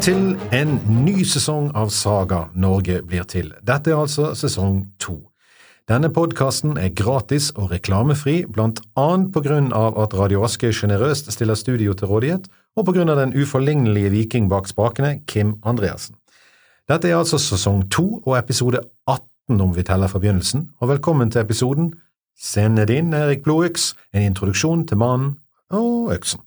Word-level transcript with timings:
Til 0.00 0.30
en 0.56 0.78
ny 1.04 1.26
sesong 1.28 1.66
av 1.76 1.90
Saga 1.92 2.46
Norge 2.56 3.02
blir 3.04 3.26
til. 3.28 3.50
Dette 3.60 3.92
er 3.92 3.98
altså 4.00 4.30
sesong 4.32 4.86
to. 4.96 5.18
Denne 5.92 6.08
podkasten 6.08 6.78
er 6.80 6.94
gratis 6.96 7.50
og 7.52 7.68
reklamefri, 7.74 8.46
blant 8.48 8.80
annet 8.96 9.28
på 9.34 9.42
grunn 9.44 9.68
av 9.76 10.00
at 10.00 10.16
Radio 10.16 10.40
Aske 10.48 10.72
sjenerøst 10.72 11.28
stiller 11.34 11.58
studio 11.58 11.92
til 11.92 12.08
rådighet, 12.08 12.48
og 12.80 12.88
på 12.88 12.96
grunn 12.96 13.12
av 13.12 13.20
den 13.20 13.36
uforlignelige 13.36 14.14
viking 14.16 14.48
bak 14.48 14.72
spakene, 14.72 15.18
Kim 15.28 15.58
Andreassen. 15.68 16.16
Dette 16.88 17.12
er 17.12 17.20
altså 17.20 17.36
sesong 17.36 17.84
to 17.92 18.22
og 18.24 18.38
episode 18.40 18.80
18 19.04 19.60
om 19.60 19.76
vi 19.76 19.84
teller 19.84 20.08
fra 20.08 20.22
begynnelsen, 20.22 20.70
og 20.80 20.94
velkommen 20.96 21.28
til 21.28 21.44
episoden 21.44 21.92
Scenen 22.40 22.88
din, 22.88 23.12
Erik 23.12 23.44
Blodøks, 23.44 23.92
en 24.16 24.30
introduksjon 24.32 24.88
til 24.88 24.96
mannen 24.96 25.34
og 25.68 26.14
øksen. 26.16 26.40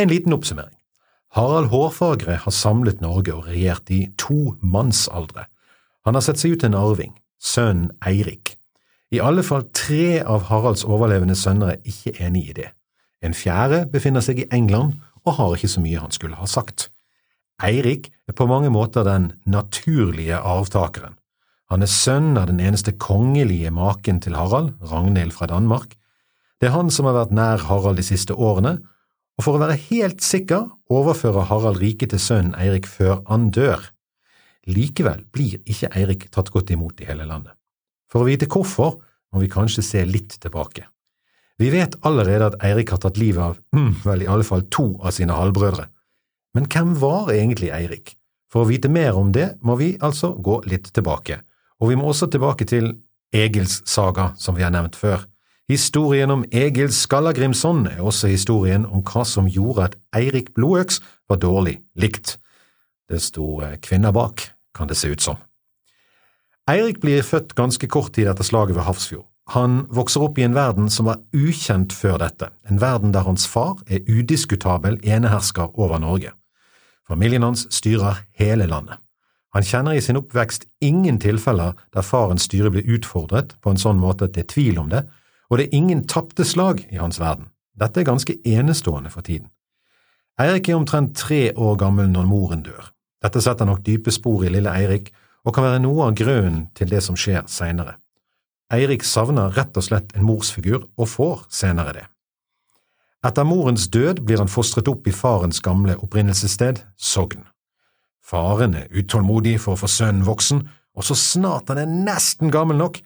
En 0.00 0.08
liten 0.08 0.32
oppsummering. 0.32 0.72
Harald 1.32 1.70
Hårfagre 1.72 2.34
har 2.44 2.52
samlet 2.52 3.00
Norge 3.00 3.32
og 3.32 3.46
regjert 3.48 3.88
i 3.88 4.02
to 4.20 4.52
mannsaldre. 4.60 5.46
Han 6.04 6.18
har 6.18 6.24
sett 6.26 6.42
seg 6.42 6.58
ut 6.58 6.66
en 6.66 6.76
arving, 6.76 7.14
sønnen 7.40 7.88
Eirik. 8.04 8.58
I 9.12 9.20
alle 9.24 9.40
fall 9.44 9.64
tre 9.72 10.20
av 10.20 10.50
Haralds 10.50 10.84
overlevende 10.84 11.36
sønner 11.36 11.72
er 11.72 11.88
ikke 11.88 12.12
enig 12.20 12.44
i 12.50 12.58
det. 12.60 12.68
En 13.24 13.32
fjerde 13.32 13.86
befinner 13.88 14.20
seg 14.24 14.42
i 14.42 14.48
England 14.52 14.98
og 15.24 15.38
har 15.38 15.56
ikke 15.56 15.72
så 15.72 15.80
mye 15.80 16.04
han 16.04 16.12
skulle 16.12 16.36
ha 16.36 16.48
sagt. 16.48 16.90
Eirik 17.64 18.10
er 18.28 18.36
på 18.36 18.48
mange 18.50 18.68
måter 18.74 19.06
den 19.06 19.32
naturlige 19.48 20.36
arvtakeren. 20.36 21.16
Han 21.72 21.80
er 21.80 21.88
sønn 21.88 22.36
av 22.36 22.50
den 22.50 22.60
eneste 22.60 22.92
kongelige 23.00 23.72
maken 23.72 24.20
til 24.20 24.36
Harald, 24.36 24.74
Ragnhild 24.84 25.32
fra 25.32 25.48
Danmark. 25.48 25.94
Det 26.60 26.68
er 26.68 26.76
han 26.76 26.92
som 26.92 27.08
har 27.08 27.16
vært 27.16 27.32
nær 27.32 27.64
Harald 27.70 27.96
de 27.96 28.04
siste 28.04 28.36
årene, 28.36 28.82
og 29.42 29.46
for 29.48 29.58
å 29.58 29.62
være 29.64 29.74
helt 29.88 30.20
sikker 30.22 30.68
overfører 30.94 31.48
Harald 31.48 31.80
riket 31.82 32.12
til 32.12 32.20
sønnen 32.22 32.52
Eirik 32.62 32.84
før 32.86 33.24
han 33.26 33.48
dør. 33.50 33.80
Likevel 34.70 35.24
blir 35.34 35.56
ikke 35.66 35.88
Eirik 35.98 36.28
tatt 36.30 36.52
godt 36.54 36.70
imot 36.70 37.02
i 37.02 37.08
hele 37.08 37.26
landet. 37.26 37.50
For 38.06 38.22
å 38.22 38.28
vite 38.28 38.46
hvorfor 38.46 39.00
må 39.34 39.42
vi 39.42 39.48
kanskje 39.50 39.82
se 39.82 40.04
litt 40.06 40.36
tilbake. 40.38 40.84
Vi 41.58 41.72
vet 41.74 41.96
allerede 42.06 42.52
at 42.52 42.58
Eirik 42.62 42.92
har 42.94 43.02
tatt 43.02 43.18
livet 43.18 43.42
av, 43.42 43.58
mm, 43.74 43.90
vel 44.04 44.22
i 44.22 44.30
alle 44.30 44.46
fall 44.46 44.62
to 44.70 44.92
av 45.02 45.10
sine 45.16 45.34
halvbrødre. 45.34 45.88
Men 46.54 46.70
hvem 46.70 46.94
var 47.02 47.34
egentlig 47.34 47.72
Eirik? 47.74 48.14
For 48.46 48.62
å 48.62 48.70
vite 48.70 48.92
mer 48.94 49.18
om 49.18 49.34
det 49.34 49.56
må 49.66 49.74
vi 49.80 49.96
altså 49.98 50.36
gå 50.38 50.60
litt 50.70 50.92
tilbake, 50.94 51.40
og 51.82 51.90
vi 51.90 51.98
må 51.98 52.12
også 52.12 52.30
tilbake 52.30 52.68
til 52.70 52.92
Egils 53.34 53.80
saga, 53.90 54.36
som 54.38 54.54
vi 54.54 54.62
har 54.62 54.70
nevnt 54.70 54.94
før. 54.94 55.26
Historien 55.72 56.30
om 56.30 56.42
Egil 56.52 56.90
Skallagrimson 56.92 57.86
er 57.88 58.00
også 58.04 58.28
historien 58.28 58.82
om 58.84 59.00
hva 59.08 59.22
som 59.24 59.46
gjorde 59.48 59.86
at 59.86 59.94
Eirik 60.12 60.50
Blodøks 60.52 60.98
var 61.32 61.38
dårlig 61.40 61.78
likt. 61.96 62.34
Det 63.08 63.22
sto 63.24 63.46
kvinner 63.80 64.12
bak, 64.12 64.42
kan 64.76 64.90
det 64.90 64.98
se 65.00 65.08
ut 65.08 65.24
som. 65.24 65.38
Eirik 66.68 67.00
blir 67.00 67.24
født 67.24 67.54
ganske 67.56 67.88
kort 67.88 68.12
tid 68.18 68.28
etter 68.28 68.44
slaget 68.44 68.76
ved 68.76 68.84
Hafrsfjord. 68.84 69.24
Han 69.56 69.86
vokser 69.88 70.26
opp 70.26 70.36
i 70.36 70.44
en 70.44 70.58
verden 70.58 70.92
som 70.92 71.08
var 71.08 71.22
ukjent 71.32 71.96
før 71.96 72.20
dette, 72.20 72.50
en 72.68 72.82
verden 72.82 73.16
der 73.16 73.24
hans 73.24 73.48
far 73.48 73.80
er 73.88 74.04
udiskutabel 74.04 75.00
enehersker 75.00 75.72
over 75.80 76.04
Norge. 76.04 76.34
Familien 77.08 77.48
hans 77.48 77.64
styrer 77.72 78.20
hele 78.36 78.68
landet. 78.68 79.00
Han 79.56 79.64
kjenner 79.64 79.96
i 79.96 80.04
sin 80.04 80.20
oppvekst 80.20 80.68
ingen 80.84 81.16
tilfeller 81.20 81.80
der 81.96 82.04
farens 82.04 82.44
styre 82.44 82.76
blir 82.76 82.92
utfordret 82.92 83.56
på 83.64 83.72
en 83.72 83.80
sånn 83.80 84.00
måte 84.00 84.28
at 84.28 84.36
det 84.36 84.44
er 84.44 84.52
tvil 84.52 84.84
om 84.84 84.92
det, 84.92 85.06
og 85.52 85.58
det 85.60 85.66
er 85.66 85.76
ingen 85.76 86.06
tapte 86.08 86.46
slag 86.48 86.86
i 86.88 86.96
hans 86.96 87.20
verden. 87.20 87.50
Dette 87.76 88.00
er 88.00 88.08
ganske 88.08 88.38
enestående 88.48 89.10
for 89.12 89.20
tiden. 89.20 89.50
Eirik 90.40 90.70
er 90.70 90.78
omtrent 90.78 91.12
tre 91.16 91.50
år 91.52 91.76
gammel 91.76 92.08
når 92.08 92.24
moren 92.30 92.62
dør. 92.64 92.86
Dette 93.20 93.42
setter 93.44 93.68
nok 93.68 93.82
dype 93.84 94.10
spor 94.10 94.46
i 94.46 94.52
lille 94.52 94.72
Eirik, 94.72 95.10
og 95.44 95.52
kan 95.52 95.66
være 95.66 95.82
noe 95.84 96.06
av 96.06 96.16
grunnen 96.16 96.70
til 96.78 96.88
det 96.88 97.02
som 97.04 97.18
skjer 97.18 97.44
seinere. 97.52 97.98
Eirik 98.72 99.04
savner 99.04 99.52
rett 99.52 99.76
og 99.76 99.84
slett 99.84 100.16
en 100.16 100.24
morsfigur, 100.24 100.86
og 100.96 101.10
får 101.12 101.44
senere 101.52 101.96
det. 101.98 102.06
Etter 103.22 103.44
morens 103.44 103.90
død 103.92 104.24
blir 104.24 104.40
han 104.40 104.50
fostret 104.50 104.88
opp 104.88 105.06
i 105.06 105.14
farens 105.14 105.60
gamle 105.60 105.98
opprinnelsessted, 106.00 106.80
Sogn. 106.96 107.44
Faren 108.24 108.78
er 108.78 108.88
utålmodig 108.90 109.58
for 109.60 109.76
å 109.76 109.82
få 109.82 109.90
sønnen 109.90 110.24
voksen, 110.24 110.64
og 110.96 111.04
så 111.04 111.14
snart 111.18 111.68
han 111.68 111.82
er 111.82 111.92
nesten 111.92 112.50
gammel 112.54 112.80
nok, 112.80 113.02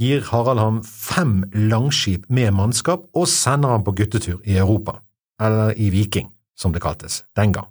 gir 0.00 0.24
Harald 0.30 0.62
ham 0.62 0.78
fem 0.86 1.42
langskip 1.52 2.24
med 2.32 2.54
mannskap 2.56 3.04
og 3.12 3.28
sender 3.28 3.76
ham 3.76 3.84
på 3.84 3.94
guttetur 3.98 4.40
i 4.48 4.56
Europa, 4.56 4.98
eller 5.40 5.74
i 5.76 5.90
Viking, 5.92 6.30
som 6.56 6.72
det 6.72 6.82
kaltes 6.84 7.22
den 7.36 7.52
gang. 7.52 7.68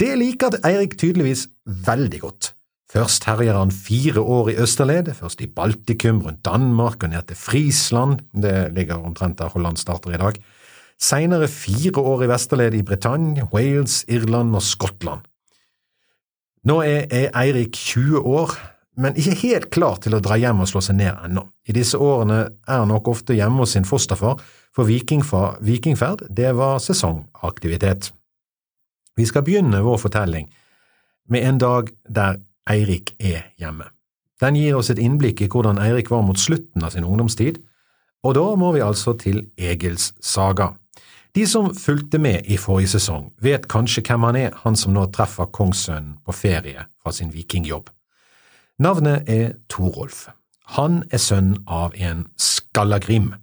Det 0.00 0.14
liker 0.16 0.56
Eirik 0.64 0.96
tydeligvis 0.96 1.44
veldig 1.86 2.20
godt. 2.22 2.54
Først 2.90 3.26
herjer 3.28 3.54
han 3.54 3.70
fire 3.70 4.22
år 4.24 4.48
i 4.50 4.56
østerled, 4.64 5.12
først 5.14 5.44
i 5.44 5.46
Baltikum, 5.46 6.22
rundt 6.24 6.40
Danmark 6.42 7.04
og 7.04 7.12
ned 7.12 7.28
til 7.28 7.38
Frisland, 7.38 8.18
det 8.34 8.72
ligger 8.74 8.98
omtrent 8.98 9.38
der 9.38 9.52
Holland 9.52 9.78
starter 9.78 10.16
i 10.16 10.18
dag, 10.18 10.40
senere 11.00 11.48
fire 11.48 12.00
år 12.00 12.24
i 12.24 12.30
vesterled 12.32 12.74
i 12.74 12.82
Bretagne, 12.82 13.46
Wales, 13.52 14.04
Irland 14.08 14.56
og 14.56 14.64
Skottland. 14.66 15.22
Nå 16.64 16.80
er 16.82 17.30
Eirik 17.30 17.72
20 17.72 18.18
år, 18.26 18.56
men 19.00 19.16
ikke 19.16 19.36
helt 19.42 19.68
klar 19.72 19.98
til 20.04 20.14
å 20.16 20.20
dra 20.22 20.36
hjem 20.36 20.60
og 20.60 20.68
slå 20.68 20.82
seg 20.84 20.98
ned 20.98 21.12
ennå. 21.24 21.46
I 21.68 21.74
disse 21.76 21.98
årene 21.98 22.40
er 22.68 22.82
han 22.82 22.90
nok 22.92 23.08
ofte 23.08 23.36
hjemme 23.36 23.62
hos 23.62 23.74
sin 23.76 23.88
fosterfar, 23.88 24.40
for 24.76 24.86
vikingferd 24.86 26.26
det 26.28 26.52
var 26.58 26.82
sesongaktivitet. 26.84 28.10
Vi 29.16 29.26
skal 29.26 29.44
begynne 29.46 29.82
vår 29.84 29.98
fortelling 30.04 30.50
med 31.30 31.46
en 31.46 31.58
dag 31.62 31.90
der 32.08 32.38
Eirik 32.70 33.14
er 33.18 33.50
hjemme. 33.58 33.88
Den 34.40 34.56
gir 34.56 34.76
oss 34.78 34.90
et 34.92 35.00
innblikk 35.02 35.42
i 35.42 35.48
hvordan 35.50 35.80
Eirik 35.82 36.10
var 36.12 36.22
mot 36.24 36.38
slutten 36.38 36.84
av 36.84 36.94
sin 36.94 37.04
ungdomstid, 37.04 37.58
og 38.24 38.36
da 38.36 38.44
må 38.56 38.72
vi 38.76 38.84
altså 38.84 39.16
til 39.18 39.46
Egils 39.56 40.12
saga. 40.20 40.74
De 41.36 41.46
som 41.46 41.70
fulgte 41.74 42.18
med 42.18 42.48
i 42.50 42.58
forrige 42.58 42.96
sesong, 42.96 43.30
vet 43.40 43.68
kanskje 43.70 44.02
hvem 44.06 44.26
han 44.28 44.38
er, 44.38 44.56
han 44.64 44.76
som 44.76 44.92
nå 44.96 45.06
treffer 45.14 45.48
kongssønnen 45.54 46.18
på 46.26 46.34
ferie 46.34 46.88
fra 47.02 47.14
sin 47.14 47.30
vikingjobb. 47.32 47.88
Navnet 48.80 49.28
er 49.28 49.58
Torolf. 49.68 50.30
Han 50.72 51.02
er 51.12 51.20
sønn 51.20 51.50
av 51.68 51.92
en 52.00 52.22
Skallagrim. 52.40 53.34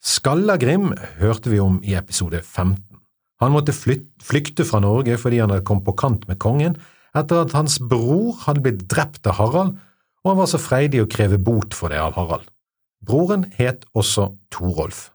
Skallagrim 0.00 0.94
hørte 1.18 1.52
vi 1.52 1.58
om 1.60 1.74
i 1.84 1.92
episode 1.98 2.40
15. 2.40 2.80
Han 3.44 3.52
måtte 3.52 3.74
flykte 3.76 4.64
fra 4.64 4.80
Norge 4.80 5.18
fordi 5.20 5.42
han 5.42 5.52
hadde 5.52 5.66
kommet 5.68 5.84
på 5.84 5.96
kant 6.00 6.24
med 6.24 6.40
kongen 6.40 6.78
etter 7.12 7.42
at 7.42 7.52
hans 7.52 7.76
bror 7.84 8.40
hadde 8.46 8.64
blitt 8.64 8.86
drept 8.88 9.28
av 9.28 9.36
Harald, 9.42 9.76
og 10.24 10.32
han 10.32 10.40
var 10.40 10.48
så 10.48 10.64
freidig 10.64 11.04
å 11.04 11.12
kreve 11.18 11.36
bot 11.36 11.76
for 11.76 11.92
det 11.92 12.00
av 12.00 12.16
Harald. 12.16 12.48
Broren 13.04 13.50
het 13.58 13.84
også 13.92 14.30
Torolf. 14.48 15.10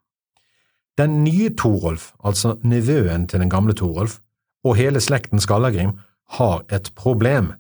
Den 1.01 1.24
nye 1.25 1.50
Torolf, 1.57 2.12
altså 2.22 2.59
nevøen 2.62 3.25
til 3.25 3.41
den 3.41 3.50
gamle 3.50 3.74
Torolf, 3.74 4.19
og 4.62 4.78
hele 4.78 5.01
slekten 5.01 5.41
Skallagrim, 5.41 5.97
har 6.38 6.62
et 6.69 6.94
problem. 6.94 7.56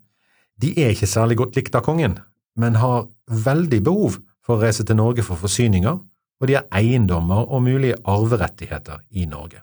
De 0.61 0.73
er 0.81 0.93
ikke 0.93 1.09
særlig 1.09 1.37
godt 1.37 1.57
likt 1.59 1.75
av 1.77 1.85
kongen, 1.85 2.17
men 2.57 2.79
har 2.81 3.07
veldig 3.29 3.81
behov 3.85 4.17
for 4.45 4.57
å 4.57 4.63
reise 4.63 4.85
til 4.87 4.97
Norge 4.97 5.25
for 5.25 5.39
forsyninger, 5.39 5.97
og 6.37 6.49
de 6.49 6.57
har 6.57 6.67
eiendommer 6.75 7.47
og 7.49 7.63
mulige 7.65 7.97
arverettigheter 8.05 9.01
i 9.11 9.25
Norge. 9.29 9.61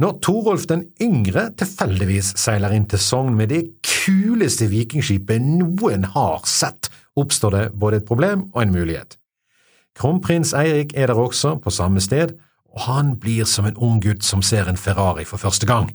Når 0.00 0.14
Torolf 0.24 0.64
den 0.68 0.86
yngre 1.04 1.50
tilfeldigvis 1.60 2.32
seiler 2.40 2.72
inn 2.72 2.86
til 2.88 3.00
Sogn 3.04 3.34
med 3.36 3.50
det 3.52 3.60
kuleste 3.84 4.70
vikingskipet 4.70 5.44
noen 5.44 6.06
har 6.14 6.46
sett, 6.48 6.88
oppstår 7.20 7.56
det 7.56 7.64
både 7.76 8.00
et 8.00 8.08
problem 8.08 8.46
og 8.54 8.62
en 8.62 8.72
mulighet. 8.72 9.18
Kronprins 9.98 10.54
Eirik 10.56 10.94
er 10.96 11.10
der 11.10 11.20
også, 11.20 11.58
på 11.60 11.72
samme 11.74 12.00
sted, 12.00 12.32
og 12.72 12.86
han 12.86 13.16
blir 13.20 13.44
som 13.44 13.66
en 13.68 13.76
ung 13.76 14.00
gutt 14.00 14.24
som 14.24 14.40
ser 14.46 14.70
en 14.70 14.80
Ferrari 14.80 15.26
for 15.28 15.42
første 15.42 15.68
gang. 15.68 15.90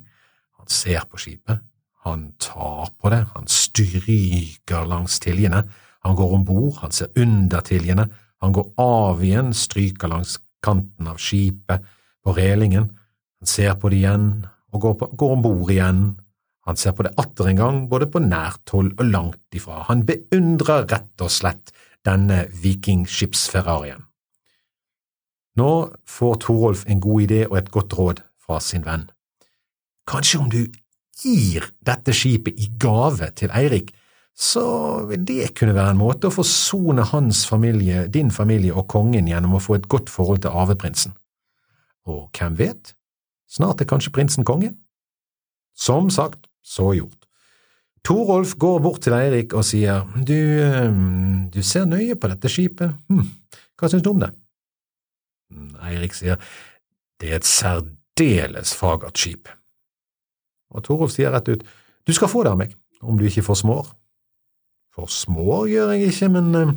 Han 0.60 0.70
ser 0.70 1.02
på 1.10 1.18
skipet, 1.18 1.64
han 2.06 2.28
tar 2.38 2.92
på 3.00 3.10
det, 3.10 3.24
han 3.34 3.50
stryker 3.76 4.86
langs 4.88 5.20
tiljene, 5.20 5.64
han 6.02 6.16
går 6.16 6.34
om 6.34 6.44
bord, 6.44 6.76
han 6.80 6.92
ser 6.92 7.10
under 7.16 7.60
tiljene, 7.60 8.08
han 8.40 8.52
går 8.52 8.72
av 8.80 9.24
igjen, 9.24 9.52
stryker 9.54 10.08
langs 10.08 10.38
kanten 10.64 11.08
av 11.08 11.18
skipet, 11.20 11.84
på 12.24 12.32
relingen, 12.34 12.88
han 13.38 13.46
ser 13.46 13.76
på 13.78 13.90
det 13.92 14.00
igjen 14.00 14.30
og 14.72 14.80
går, 14.82 14.94
på, 14.98 15.08
går 15.14 15.34
om 15.36 15.42
bord 15.44 15.70
igjen, 15.70 16.00
han 16.66 16.78
ser 16.80 16.96
på 16.96 17.04
det 17.06 17.12
atter 17.20 17.52
en 17.52 17.60
gang, 17.60 17.76
både 17.88 18.08
på 18.10 18.22
nært 18.22 18.72
hold 18.74 18.96
og 18.96 19.04
langt 19.06 19.54
ifra, 19.54 19.84
han 19.86 20.02
beundrer 20.08 20.88
rett 20.90 21.22
og 21.22 21.30
slett 21.30 21.70
denne 22.06 22.46
vikingskipsferrarien. 22.62 24.02
Nå 25.56 25.70
får 26.10 26.40
Torolf 26.44 26.82
en 26.90 27.00
god 27.00 27.28
idé 27.28 27.44
og 27.46 27.60
et 27.60 27.70
godt 27.72 27.94
råd 27.96 28.24
fra 28.42 28.58
sin 28.60 28.84
venn. 28.84 29.06
Kanskje 30.06 30.42
om 30.42 30.50
du 30.52 30.66
gir 31.22 31.70
dette 31.86 32.14
skipet 32.14 32.58
i 32.60 32.68
gave 32.80 33.30
til 33.38 33.52
Eirik, 33.54 33.92
så 34.36 35.06
vil 35.08 35.22
det 35.24 35.54
kunne 35.56 35.74
være 35.76 35.94
en 35.94 36.00
måte 36.00 36.28
å 36.28 36.34
forsone 36.34 37.06
hans 37.12 37.46
familie, 37.48 38.04
din 38.12 38.30
familie 38.30 38.74
og 38.76 38.88
kongen 38.92 39.28
gjennom 39.30 39.56
å 39.56 39.62
få 39.62 39.78
et 39.78 39.88
godt 39.88 40.12
forhold 40.12 40.42
til 40.44 40.52
arveprinsen. 40.52 41.14
Og 42.06 42.28
hvem 42.36 42.58
vet, 42.58 42.92
snart 43.48 43.80
er 43.80 43.88
kanskje 43.88 44.12
prinsen 44.12 44.44
konge? 44.44 44.74
Som 45.76 46.10
sagt, 46.10 46.46
Så 46.66 46.96
gjort. 46.96 47.28
Torolf 48.02 48.56
går 48.58 48.80
bort 48.82 49.04
til 49.04 49.14
Eirik 49.14 49.52
og 49.54 49.62
sier, 49.62 50.00
du, 50.18 50.34
eh, 50.34 50.88
du 51.54 51.62
ser 51.62 51.84
nøye 51.86 52.16
på 52.18 52.26
dette 52.26 52.50
skipet, 52.50 52.96
hm, 53.06 53.22
hva 53.78 53.86
synes 53.86 54.02
du 54.02 54.10
om 54.10 54.18
det? 54.18 54.32
Eirik 55.86 56.14
sier, 56.18 56.40
det 57.20 57.30
er 57.30 57.36
et 57.36 57.46
særdeles 57.46 58.74
fagert 58.74 59.18
skip. 59.22 59.46
Og 60.74 60.84
Torolf 60.86 61.14
sier 61.14 61.32
rett 61.34 61.48
ut, 61.48 61.62
du 62.06 62.12
skal 62.14 62.30
få 62.30 62.44
det 62.46 62.54
av 62.54 62.60
meg, 62.60 62.74
om 63.02 63.18
du 63.18 63.26
ikke 63.26 63.44
får 63.46 63.60
smår. 63.62 63.88
For 64.94 65.10
smår 65.12 65.66
gjør 65.70 65.94
jeg 65.94 66.12
ikke, 66.12 66.30
men 66.32 66.52
eh, 66.56 66.74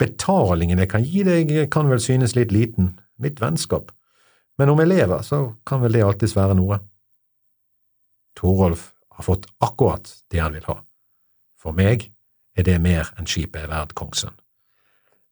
betalingen 0.00 0.80
jeg 0.82 0.92
kan 0.92 1.06
gi 1.06 1.24
deg 1.26 1.54
kan 1.72 1.90
vel 1.90 2.02
synes 2.02 2.36
litt 2.38 2.54
liten, 2.54 2.94
mitt 3.18 3.40
vennskap, 3.42 3.90
men 4.58 4.70
om 4.72 4.80
jeg 4.82 4.90
lever, 4.90 5.22
så 5.22 5.40
kan 5.66 5.82
vel 5.82 5.94
det 5.94 6.04
alltids 6.06 6.34
være 6.36 6.56
noe. 6.58 6.80
Torolf 8.38 8.92
har 9.18 9.26
fått 9.26 9.48
akkurat 9.62 10.10
det 10.30 10.42
han 10.42 10.54
vil 10.54 10.66
ha. 10.70 10.80
For 11.58 11.74
meg 11.74 12.08
er 12.58 12.66
det 12.66 12.78
mer 12.82 13.10
enn 13.18 13.26
skipet 13.30 13.64
er 13.64 13.70
verdt, 13.70 13.94
kongssønn. 13.98 14.34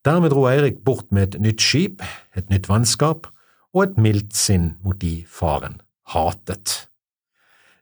Dermed 0.06 0.30
dro 0.30 0.44
Eirik 0.46 0.84
bort 0.86 1.10
med 1.10 1.34
et 1.34 1.40
nytt 1.42 1.62
skip, 1.62 2.02
et 2.38 2.50
nytt 2.50 2.68
vennskap 2.70 3.26
og 3.74 3.80
et 3.82 3.96
mildt 3.98 4.36
sinn 4.38 4.76
mot 4.86 4.98
de 5.02 5.24
faren 5.26 5.80
hatet. 6.14 6.86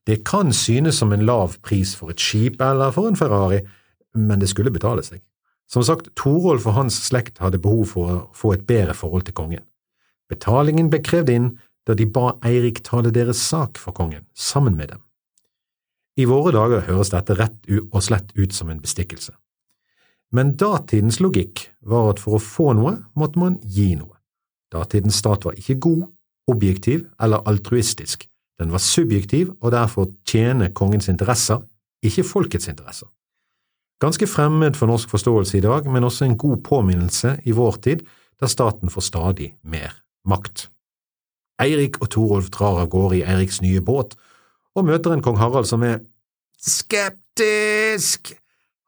Det 0.06 0.24
kan 0.24 0.52
synes 0.52 0.98
som 1.00 1.12
en 1.12 1.24
lav 1.24 1.56
pris 1.62 1.94
for 1.96 2.12
et 2.12 2.20
skip 2.20 2.60
eller 2.62 2.92
for 2.92 3.08
en 3.08 3.16
Ferrari, 3.16 3.62
men 4.14 4.40
det 4.40 4.50
skulle 4.50 4.72
betale 4.72 5.02
seg. 5.02 5.22
Som 5.70 5.82
sagt, 5.82 6.10
Torolf 6.16 6.66
og 6.68 6.76
hans 6.76 6.98
slekt 7.06 7.40
hadde 7.40 7.58
behov 7.62 7.86
for 7.94 8.10
å 8.10 8.18
få 8.36 8.52
et 8.54 8.66
bedre 8.68 8.94
forhold 8.94 9.24
til 9.24 9.36
kongen. 9.36 9.64
Betalingen 10.28 10.90
ble 10.92 11.00
krevd 11.04 11.32
inn 11.32 11.48
da 11.88 11.96
de 11.96 12.06
ba 12.08 12.34
Eirik 12.44 12.82
tale 12.84 13.12
deres 13.12 13.40
sak 13.40 13.80
for 13.80 13.96
kongen, 13.96 14.26
sammen 14.34 14.76
med 14.76 14.92
dem. 14.92 15.00
I 16.16 16.28
våre 16.30 16.52
dager 16.54 16.84
høres 16.86 17.10
dette 17.10 17.34
rett 17.38 17.66
og 17.90 18.02
slett 18.04 18.30
ut 18.36 18.54
som 18.54 18.70
en 18.70 18.80
bestikkelse. 18.80 19.32
Men 20.34 20.54
datidens 20.58 21.20
logikk 21.20 21.68
var 21.80 22.12
at 22.12 22.20
for 22.22 22.38
å 22.38 22.42
få 22.42 22.72
noe 22.76 22.96
måtte 23.18 23.40
man 23.40 23.58
gi 23.62 23.94
noe. 23.98 24.14
Datidens 24.72 25.18
stat 25.20 25.44
var 25.46 25.58
ikke 25.58 25.78
god, 25.82 26.06
objektiv 26.50 27.06
eller 27.22 27.44
altruistisk, 27.48 28.26
den 28.60 28.72
var 28.72 28.82
subjektiv 28.82 29.54
og 29.60 29.72
derfor 29.72 30.10
tjene 30.26 30.70
kongens 30.74 31.08
interesser, 31.08 31.62
ikke 32.04 32.24
folkets 32.24 32.68
interesser. 32.68 33.08
Ganske 34.02 34.26
fremmed 34.26 34.76
for 34.76 34.90
norsk 34.90 35.10
forståelse 35.10 35.58
i 35.58 35.64
dag, 35.64 35.86
men 35.90 36.04
også 36.04 36.24
en 36.24 36.38
god 36.38 36.62
påminnelse 36.66 37.38
i 37.44 37.54
vår 37.56 37.78
tid, 37.82 38.04
der 38.40 38.50
staten 38.50 38.90
får 38.90 39.00
stadig 39.00 39.54
mer 39.62 39.94
makt. 40.28 40.68
Eirik 41.62 42.00
og 42.02 42.10
Torolf 42.10 42.50
drar 42.50 42.80
av 42.82 42.90
gårde 42.90 43.20
i 43.20 43.26
Eiriks 43.26 43.60
nye 43.62 43.82
båt 43.84 44.16
og 44.74 44.88
møter 44.88 45.14
en 45.14 45.22
kong 45.22 45.38
Harald 45.38 45.68
som 45.70 45.84
er 45.86 46.00
skeptisk. 46.58 48.34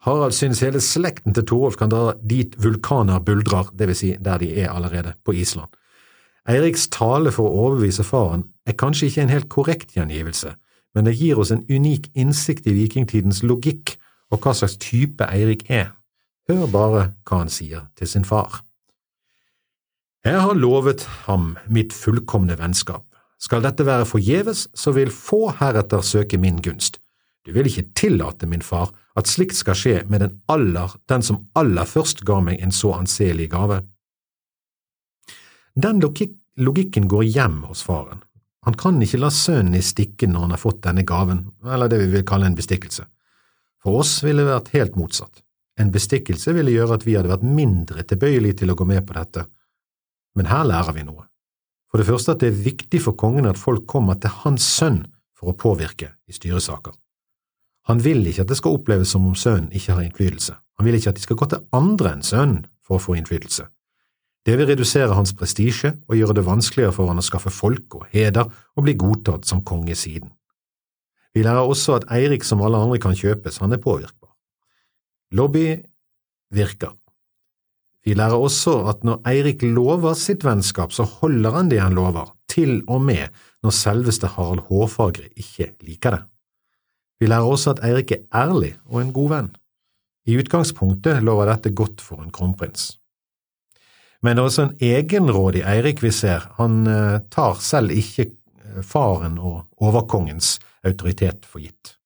Harald 0.06 0.34
synes 0.34 0.62
hele 0.62 0.82
slekten 0.82 1.34
til 1.34 1.46
Torolf 1.46 1.78
kan 1.78 1.90
dra 1.90 2.16
dit 2.22 2.54
vulkaner 2.62 3.22
buldrer, 3.22 3.70
vil 3.78 3.94
si 3.94 4.16
der 4.18 4.42
de 4.42 4.50
er 4.64 4.74
allerede, 4.74 5.14
på 5.24 5.34
Island. 5.34 5.70
Eiriks 6.46 6.88
tale 6.94 7.32
for 7.34 7.48
å 7.48 7.66
overbevise 7.66 8.06
faren 8.06 8.44
er 8.66 8.78
kanskje 8.78 9.10
ikke 9.10 9.22
en 9.22 9.32
helt 9.32 9.48
korrekt 9.52 9.94
gjengivelse, 9.96 10.54
men 10.94 11.06
det 11.06 11.16
gir 11.18 11.38
oss 11.38 11.52
en 11.54 11.64
unik 11.68 12.10
innsikt 12.14 12.66
i 12.66 12.74
vikingtidens 12.74 13.42
logikk 13.46 13.96
og 14.32 14.42
hva 14.42 14.54
slags 14.56 14.78
type 14.82 15.24
Eirik 15.30 15.66
er. 15.70 15.92
Hør 16.48 16.66
bare 16.70 17.02
hva 17.26 17.42
han 17.42 17.50
sier 17.50 17.88
til 17.98 18.10
sin 18.10 18.26
far. 18.26 18.62
Jeg 20.26 20.40
har 20.42 20.58
lovet 20.58 21.04
ham 21.26 21.54
mitt 21.70 21.94
fullkomne 21.94 22.56
vennskap. 22.58 23.04
Skal 23.38 23.62
dette 23.62 23.84
være 23.86 24.08
forgjeves, 24.08 24.66
så 24.74 24.94
vil 24.96 25.12
få 25.14 25.52
heretter 25.60 26.02
søke 26.02 26.38
min 26.40 26.58
gunst. 26.62 26.98
Du 27.46 27.52
vil 27.54 27.68
ikke 27.70 27.92
tillate, 27.94 28.46
min 28.46 28.62
far, 28.62 28.90
at 29.16 29.30
slikt 29.30 29.54
skal 29.54 29.78
skje 29.78 30.00
med 30.10 30.24
den 30.24 30.40
aller, 30.50 30.96
den 31.06 31.22
som 31.22 31.44
aller 31.54 31.86
først 31.86 32.24
ga 32.26 32.40
meg 32.42 32.58
en 32.62 32.74
så 32.74 32.96
anselig 32.96 33.50
gave. 33.52 33.84
Den 35.76 36.02
logikken 36.02 37.06
går 37.06 37.22
hjem 37.22 37.62
hos 37.68 37.84
faren. 37.86 38.25
Han 38.66 38.74
kan 38.74 38.98
ikke 39.02 39.20
la 39.22 39.30
sønnen 39.30 39.76
i 39.78 39.84
stikken 39.84 40.32
når 40.34 40.46
han 40.46 40.54
har 40.56 40.60
fått 40.60 40.82
denne 40.84 41.04
gaven, 41.06 41.44
eller 41.62 41.90
det 41.90 42.00
vi 42.02 42.08
vil 42.16 42.24
kalle 42.26 42.48
en 42.50 42.58
bestikkelse. 42.58 43.06
For 43.82 44.00
oss 44.00 44.18
ville 44.26 44.42
det 44.42 44.50
vært 44.50 44.72
helt 44.74 44.96
motsatt. 44.98 45.44
En 45.78 45.92
bestikkelse 45.94 46.54
ville 46.56 46.72
gjøre 46.74 46.96
at 46.98 47.06
vi 47.06 47.14
hadde 47.14 47.30
vært 47.30 47.46
mindre 47.46 48.02
tilbøyelige 48.02 48.62
til 48.62 48.72
å 48.72 48.76
gå 48.78 48.86
med 48.88 49.04
på 49.06 49.14
dette, 49.14 49.44
men 50.36 50.50
her 50.50 50.66
lærer 50.68 50.96
vi 50.96 51.04
noe. 51.06 51.28
For 51.92 52.02
det 52.02 52.08
første 52.08 52.34
at 52.34 52.42
det 52.42 52.50
er 52.50 52.64
viktig 52.64 53.00
for 53.04 53.16
kongen 53.16 53.46
at 53.48 53.60
folk 53.60 53.86
kommer 53.88 54.18
til 54.20 54.34
hans 54.42 54.66
sønn 54.66 55.04
for 55.36 55.52
å 55.52 55.56
påvirke 55.56 56.10
i 56.26 56.34
styresaker. 56.34 56.96
Han 57.86 58.02
vil 58.02 58.26
ikke 58.26 58.42
at 58.42 58.50
det 58.50 58.58
skal 58.58 58.74
oppleves 58.80 59.12
som 59.14 59.28
om 59.28 59.36
sønnen 59.38 59.70
ikke 59.70 59.94
har 59.94 60.02
innflytelse, 60.08 60.56
han 60.76 60.88
vil 60.88 60.98
ikke 60.98 61.14
at 61.14 61.20
de 61.20 61.24
skal 61.24 61.38
gå 61.38 61.48
til 61.52 61.64
andre 61.76 62.16
enn 62.16 62.26
sønnen 62.26 62.64
for 62.82 62.98
å 62.98 63.04
få 63.04 63.14
innflytelse. 63.20 63.68
Det 64.46 64.54
vil 64.54 64.68
redusere 64.70 65.14
hans 65.14 65.32
prestisje 65.34 65.90
og 66.06 66.14
gjøre 66.14 66.36
det 66.38 66.44
vanskeligere 66.46 66.94
for 66.94 67.10
han 67.10 67.18
å 67.18 67.24
skaffe 67.26 67.50
folk 67.50 67.96
og 67.98 68.04
heder 68.12 68.46
og 68.46 68.84
bli 68.86 68.94
godtatt 68.94 69.48
som 69.48 69.64
konge 69.66 69.96
siden. 69.98 70.30
Vi 71.34 71.42
lærer 71.42 71.66
også 71.66 71.98
at 71.98 72.06
Eirik 72.14 72.46
som 72.46 72.62
alle 72.64 72.78
andre 72.78 73.00
kan 73.02 73.16
kjøpes, 73.18 73.58
han 73.58 73.74
er 73.74 73.82
påvirkbar. 73.82 74.30
Lobby 75.34 75.66
virker. 76.54 76.94
Vi 78.06 78.14
lærer 78.14 78.38
også 78.38 78.76
at 78.86 79.02
når 79.04 79.18
Eirik 79.26 79.64
lover 79.66 80.14
sitt 80.14 80.46
vennskap, 80.46 80.94
så 80.94 81.02
holder 81.02 81.58
han 81.58 81.70
det 81.72 81.80
han 81.82 81.98
lover, 81.98 82.30
til 82.48 82.84
og 82.86 83.02
med 83.02 83.34
når 83.66 83.74
selveste 83.74 84.30
Harald 84.36 84.62
Hårfagre 84.68 85.26
ikke 85.34 85.72
liker 85.82 86.14
det. 86.14 86.22
Vi 87.18 87.26
lærer 87.26 87.50
også 87.50 87.74
at 87.74 87.82
Eirik 87.84 88.14
er 88.14 88.22
ærlig 88.30 88.76
og 88.86 89.02
en 89.02 89.12
god 89.16 89.32
venn. 89.34 89.50
I 90.30 90.38
utgangspunktet 90.38 91.18
lover 91.26 91.50
dette 91.50 91.74
godt 91.74 92.00
for 92.00 92.22
en 92.22 92.30
kronprins. 92.30 92.94
Men 94.22 94.36
det 94.36 94.42
er 94.42 94.48
også 94.50 94.64
en 94.64 94.76
egenrådig 94.82 95.62
Eirik 95.68 96.00
vi 96.04 96.12
ser, 96.14 96.46
han 96.60 96.86
eh, 96.88 97.18
tar 97.32 97.60
selv 97.64 97.92
ikke 97.94 98.30
eh, 98.30 98.80
faren 98.86 99.36
og 99.38 99.66
overkongens 99.82 100.56
autoritet 100.86 101.46
for 101.48 101.64
gitt. 101.64 101.96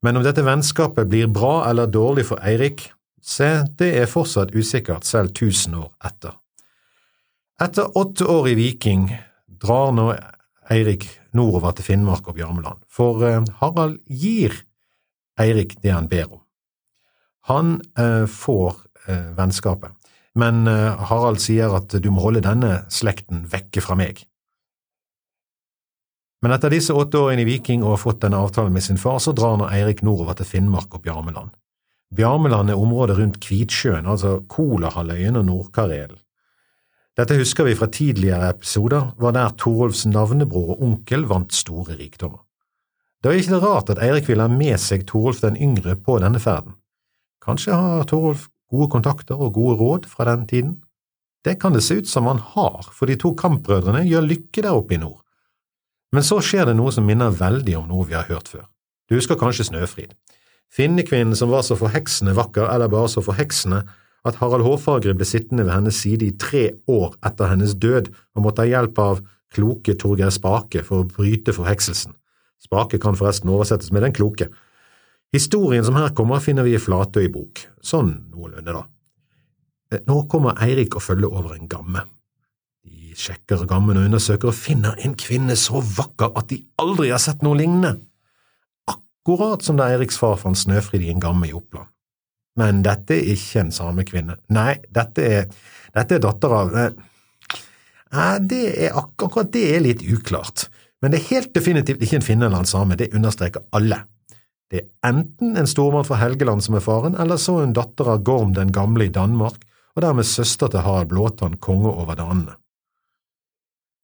Men 0.00 0.16
om 0.16 0.24
dette 0.24 0.44
vennskapet 0.46 1.10
blir 1.10 1.28
bra 1.28 1.68
eller 1.68 1.90
dårlig 1.90 2.30
for 2.30 2.40
Eirik, 2.46 2.88
Se, 3.20 3.66
det 3.76 3.90
er 4.00 4.06
fortsatt 4.08 4.54
usikkert 4.56 5.04
selv 5.04 5.34
tusen 5.36 5.74
år 5.76 5.90
etter. 6.08 6.38
Etter 7.60 7.98
åtte 8.00 8.24
år 8.24 8.48
i 8.48 8.54
Viking 8.56 9.10
drar 9.60 9.92
nå 9.92 10.06
Eirik 10.72 11.04
nordover 11.36 11.74
til 11.76 11.84
Finnmark 11.84 12.30
og 12.32 12.38
Bjarmeland, 12.38 12.80
for 12.88 13.20
eh, 13.28 13.44
Harald 13.60 13.98
gir 14.08 14.56
Eirik 15.36 15.76
det 15.84 15.92
han 15.92 16.08
ber 16.08 16.32
om. 16.32 16.40
Han 17.52 17.76
får 18.28 18.76
vennskapet, 19.36 19.94
men 20.38 20.66
eh, 20.70 21.06
Harald 21.10 21.40
sier 21.42 21.72
at 21.74 21.94
du 22.02 22.10
må 22.14 22.22
holde 22.26 22.44
denne 22.44 22.84
slekten 22.92 23.46
vekke 23.50 23.82
fra 23.82 23.96
meg. 23.98 24.22
Men 26.40 26.54
etter 26.54 26.72
disse 26.72 26.94
åtte 26.96 27.20
årene 27.20 27.44
i 27.44 27.48
Viking 27.48 27.82
og 27.84 27.96
har 27.96 28.00
fått 28.04 28.22
denne 28.22 28.38
avtalen 28.40 28.72
med 28.72 28.84
sin 28.84 29.00
far, 29.00 29.18
så 29.20 29.34
drar 29.36 29.58
nå 29.60 29.68
Eirik 29.68 30.00
nordover 30.06 30.38
til 30.38 30.48
Finnmark 30.48 30.94
og 30.96 31.04
Bjarmeland. 31.04 31.52
Bjarmeland 32.16 32.72
er 32.72 32.80
området 32.80 33.18
rundt 33.18 33.38
Kvitsjøen, 33.44 34.08
altså 34.08 34.40
Kolahalvøyen 34.50 35.38
og 35.38 35.46
Nordkarelen. 35.46 36.18
Dette 37.18 37.36
husker 37.36 37.66
vi 37.66 37.76
fra 37.76 37.90
tidligere 37.92 38.48
episoder, 38.54 39.12
var 39.20 39.34
der 39.36 39.52
Torolfs 39.60 40.06
navnebror 40.08 40.74
og 40.74 40.82
onkel 40.86 41.26
vant 41.28 41.52
store 41.54 41.98
rikdommer. 41.98 42.40
Da 43.20 43.30
er 43.30 43.42
ikke 43.42 43.58
det 43.58 43.62
rart 43.62 43.90
at 43.92 44.00
Eirik 44.00 44.30
vil 44.30 44.40
ha 44.40 44.48
med 44.48 44.80
seg 44.80 45.04
Torolf 45.06 45.42
den 45.44 45.58
yngre 45.60 45.98
på 46.00 46.16
denne 46.22 46.40
ferden. 46.40 46.78
Kanskje 47.44 47.76
har 47.76 48.08
Torolf 48.08 48.48
gode 48.70 48.90
kontakter 48.92 49.38
og 49.38 49.54
gode 49.56 49.76
råd 49.80 50.08
fra 50.10 50.28
den 50.30 50.46
tiden? 50.50 50.76
Det 51.44 51.56
kan 51.60 51.72
det 51.72 51.82
se 51.82 52.00
ut 52.00 52.08
som 52.08 52.26
han 52.28 52.40
har, 52.54 52.84
for 52.92 53.08
de 53.08 53.16
to 53.16 53.32
kampbrødrene 53.36 54.04
gjør 54.04 54.26
lykke 54.28 54.64
der 54.64 54.76
oppe 54.76 54.96
i 54.96 55.00
nord. 55.00 55.22
Men 56.12 56.26
så 56.26 56.40
skjer 56.42 56.68
det 56.68 56.76
noe 56.76 56.92
som 56.92 57.06
minner 57.06 57.32
veldig 57.32 57.78
om 57.80 57.88
noe 57.88 58.08
vi 58.08 58.18
har 58.18 58.28
hørt 58.28 58.50
før. 58.50 58.66
Du 59.08 59.16
husker 59.16 59.38
kanskje 59.38 59.68
Snøfrid. 59.70 60.12
Finnekvinnen 60.70 61.34
som 61.38 61.50
var 61.50 61.64
så 61.66 61.74
forheksende 61.78 62.34
vakker, 62.38 62.68
eller 62.70 62.90
bare 62.90 63.10
så 63.10 63.22
forheksende, 63.24 63.82
at 64.26 64.36
Harald 64.42 64.66
Hårfagre 64.66 65.14
ble 65.16 65.26
sittende 65.26 65.64
ved 65.64 65.72
hennes 65.72 65.96
side 66.02 66.26
i 66.26 66.36
tre 66.36 66.64
år 66.90 67.14
etter 67.26 67.48
hennes 67.50 67.72
død 67.80 68.10
og 68.36 68.44
måtte 68.44 68.66
ha 68.66 68.68
hjelp 68.68 68.98
av 69.00 69.22
kloke 69.54 69.94
Torgeir 69.98 70.32
Spake 70.34 70.84
for 70.86 71.02
å 71.02 71.08
bryte 71.08 71.54
forhekselsen. 71.56 72.12
Spake 72.60 73.00
kan 73.00 73.16
forresten 73.16 73.50
oversettes 73.50 73.90
med 73.94 74.04
den 74.04 74.14
kloke. 74.14 74.50
Historien 75.32 75.84
som 75.86 75.98
her 75.98 76.10
kommer, 76.16 76.42
finner 76.42 76.66
vi 76.66 76.74
i 76.74 76.82
Flatøy 76.82 77.28
bok, 77.30 77.62
sånn 77.82 78.12
noenlunde, 78.32 78.74
da. 78.74 78.84
Eh, 79.94 80.02
nå 80.06 80.24
kommer 80.30 80.58
Eirik 80.62 80.96
og 80.98 81.04
følger 81.06 81.30
over 81.30 81.54
en 81.54 81.70
gamme. 81.70 82.04
De 82.86 83.14
sjekker 83.18 83.66
gammen 83.70 83.98
og 83.98 84.08
undersøker 84.08 84.50
og 84.50 84.58
finner 84.58 84.98
en 85.04 85.14
kvinne 85.18 85.56
så 85.58 85.82
vakker 85.82 86.32
at 86.38 86.50
de 86.50 86.62
aldri 86.82 87.10
har 87.12 87.22
sett 87.22 87.44
noe 87.46 87.58
lignende 87.58 87.98
akkurat 89.30 89.62
som 89.62 89.76
da 89.76 89.90
Eiriks 89.90 90.18
far 90.18 90.36
fant 90.40 90.58
Snøfrid 90.58 91.02
i 91.04 91.10
en 91.12 91.20
gamme 91.20 91.48
i 91.48 91.54
Oppland. 91.54 91.88
Men 92.58 92.82
dette 92.82 93.14
er 93.14 93.34
ikke 93.34 93.60
en 93.62 93.72
samekvinne. 93.72 94.36
Nei, 94.52 94.80
dette 94.90 95.24
er, 95.24 95.44
dette 95.94 96.16
er 96.16 96.22
datter 96.24 96.54
av 96.54 96.74
eh, 96.76 96.90
det 98.42 98.62
er, 98.86 98.96
Akkurat 98.98 99.52
det 99.54 99.68
er 99.76 99.84
litt 99.84 100.02
uklart, 100.02 100.66
men 101.00 101.12
det 101.12 101.20
er 101.20 101.28
helt 101.36 101.52
definitivt 101.54 102.02
ikke 102.02 102.18
en 102.18 102.26
finne 102.26 102.48
eller 102.48 102.64
en 102.64 102.68
same, 102.68 102.98
det 102.98 103.12
understreker 103.14 103.62
alle. 103.76 104.02
Det 104.70 104.78
er 104.84 105.10
enten 105.10 105.56
en 105.58 105.66
stormann 105.66 106.06
fra 106.06 106.20
Helgeland 106.20 106.62
som 106.62 106.76
er 106.78 106.84
faren, 106.84 107.16
eller 107.18 107.40
så 107.42 107.58
en 107.64 107.74
datter 107.74 108.12
av 108.12 108.22
Gorm 108.26 108.54
den 108.54 108.70
gamle 108.72 109.08
i 109.08 109.14
Danmark, 109.14 109.58
og 109.96 110.04
dermed 110.04 110.28
søster 110.28 110.70
til 110.70 110.84
Harald 110.86 111.10
Blåtann, 111.10 111.58
konge 111.58 111.90
over 111.90 112.14
danene. 112.18 112.54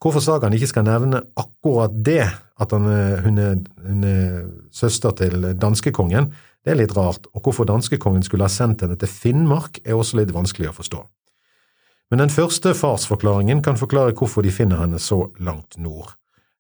Hvorfor 0.03 0.21
sagaen 0.21 0.53
ikke 0.53 0.69
skal 0.69 0.85
nevne 0.85 1.23
akkurat 1.39 1.95
det, 2.05 2.27
at 2.61 2.73
han, 2.75 2.89
hun, 3.25 3.39
er, 3.41 3.55
hun 3.87 4.05
er 4.05 4.43
søster 4.75 5.15
til 5.17 5.53
danskekongen, 5.57 6.29
det 6.67 6.75
er 6.75 6.81
litt 6.81 6.97
rart, 6.99 7.29
og 7.33 7.47
hvorfor 7.47 7.69
danskekongen 7.69 8.27
skulle 8.27 8.45
ha 8.45 8.51
sendt 8.51 8.83
henne 8.83 8.99
til 8.99 9.09
Finnmark, 9.09 9.79
er 9.87 9.95
også 9.95 10.19
litt 10.19 10.35
vanskelig 10.35 10.73
å 10.73 10.77
forstå. 10.77 11.01
Men 12.11 12.23
den 12.23 12.31
første 12.31 12.75
farsforklaringen 12.75 13.63
kan 13.67 13.79
forklare 13.79 14.15
hvorfor 14.19 14.43
de 14.43 14.53
finner 14.55 14.83
henne 14.83 14.99
så 15.03 15.29
langt 15.39 15.79
nord. 15.79 16.17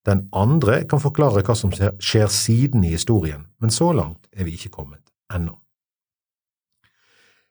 Den 0.06 0.28
andre 0.32 0.84
kan 0.88 1.02
forklare 1.02 1.42
hva 1.42 1.56
som 1.58 1.72
skjer 1.74 2.30
siden 2.30 2.84
i 2.86 2.94
historien, 2.94 3.48
men 3.60 3.74
så 3.74 3.90
langt 3.92 4.28
er 4.32 4.46
vi 4.46 4.54
ikke 4.54 4.74
kommet 4.78 5.02
ennå. 5.34 5.56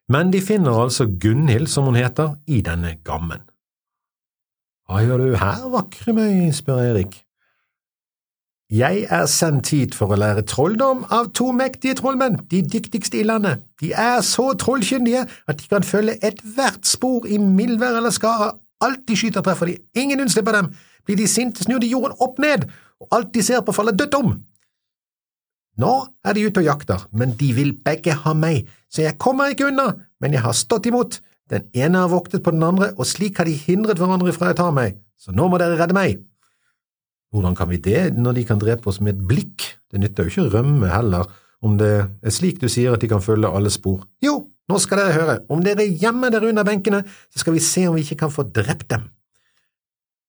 Men 0.08 0.32
de 0.32 0.40
finner 0.42 0.78
altså 0.86 1.08
Gunhild, 1.22 1.68
som 1.68 1.90
hun 1.90 1.98
heter, 1.98 2.36
i 2.48 2.62
denne 2.62 2.96
gammen. 3.04 3.42
Hva 4.86 5.02
gjør 5.02 5.24
du 5.24 5.38
her, 5.42 5.70
vakre 5.74 6.14
møy, 6.14 6.52
spør 6.54 6.84
Erik. 6.92 7.22
Jeg 8.74 9.06
er 9.14 9.28
sendt 9.30 9.70
hit 9.74 9.94
for 9.98 10.14
å 10.14 10.18
lære 10.18 10.46
trolldom 10.50 11.04
av 11.14 11.32
to 11.38 11.52
mektige 11.54 11.98
trollmenn, 12.00 12.40
de 12.50 12.64
dyktigste 12.66 13.20
i 13.20 13.26
landet. 13.26 13.62
De 13.82 13.92
er 13.94 14.24
så 14.26 14.52
trollkyndige 14.58 15.26
at 15.26 15.60
de 15.62 15.70
kan 15.70 15.86
følge 15.86 16.18
ethvert 16.26 16.86
spor 16.90 17.28
i 17.30 17.38
mildvær 17.42 18.00
eller 18.00 18.14
skare. 18.14 18.56
Alt 18.86 19.06
de 19.10 19.18
skyter, 19.18 19.46
treffer 19.46 19.70
de, 19.70 19.78
ingen 19.98 20.22
unnslipper 20.22 20.58
dem. 20.58 20.72
Blir 21.06 21.20
de 21.20 21.30
sinte, 21.30 21.64
snur 21.66 21.82
de 21.82 21.92
jorden 21.92 22.18
opp 22.24 22.42
ned, 22.42 22.68
og 23.02 23.16
alt 23.16 23.32
de 23.36 23.44
ser 23.46 23.64
på, 23.66 23.76
faller 23.76 23.96
dødt 23.96 24.18
om. 24.18 24.36
Nå 25.82 25.94
er 26.24 26.36
de 26.36 26.46
ute 26.48 26.62
og 26.62 26.70
jakter, 26.70 27.08
men 27.12 27.36
de 27.40 27.52
vil 27.56 27.74
begge 27.86 28.16
ha 28.24 28.34
meg, 28.38 28.70
så 28.88 29.04
jeg 29.04 29.20
kommer 29.20 29.52
ikke 29.52 29.68
unna, 29.70 29.92
men 30.24 30.36
jeg 30.36 30.46
har 30.46 30.56
stått 30.56 30.88
imot. 30.88 31.20
Den 31.52 31.68
ene 31.78 32.06
har 32.06 32.14
voktet 32.14 32.46
på 32.46 32.54
den 32.56 32.64
andre, 32.66 32.94
og 32.96 33.06
slik 33.10 33.42
har 33.42 33.50
de 33.50 33.58
hindret 33.60 34.00
hverandre 34.00 34.34
fra 34.34 34.54
å 34.54 34.58
ta 34.58 34.70
meg, 34.74 34.96
så 35.20 35.36
nå 35.36 35.50
må 35.52 35.60
dere 35.62 35.78
redde 35.78 35.98
meg. 35.98 36.24
Hvordan 37.36 37.58
kan 37.60 37.68
vi 37.68 37.82
det 37.84 38.14
når 38.16 38.38
de 38.38 38.46
kan 38.48 38.62
drepe 38.62 38.88
oss 38.88 39.02
med 39.04 39.18
et 39.18 39.26
blikk? 39.28 39.66
Det 39.92 40.00
nytter 40.00 40.26
jo 40.26 40.32
ikke 40.32 40.46
å 40.48 40.54
rømme 40.56 40.90
heller, 40.90 41.28
om 41.66 41.76
det 41.80 41.92
er 42.06 42.34
slik 42.34 42.62
du 42.62 42.70
sier 42.72 42.96
at 42.96 43.04
de 43.04 43.10
kan 43.12 43.24
følge 43.24 43.52
alle 43.52 43.72
spor. 43.74 44.06
Jo, 44.24 44.38
nå 44.72 44.80
skal 44.82 45.02
dere 45.02 45.18
høre, 45.18 45.36
om 45.52 45.62
dere 45.66 45.86
gjemmer 45.86 46.32
dere 46.34 46.50
under 46.54 46.66
benkene, 46.68 47.04
så 47.34 47.44
skal 47.44 47.58
vi 47.58 47.64
se 47.64 47.86
om 47.90 47.98
vi 47.98 48.06
ikke 48.06 48.24
kan 48.24 48.34
få 48.34 48.48
drept 48.56 48.88
dem. 48.96 49.10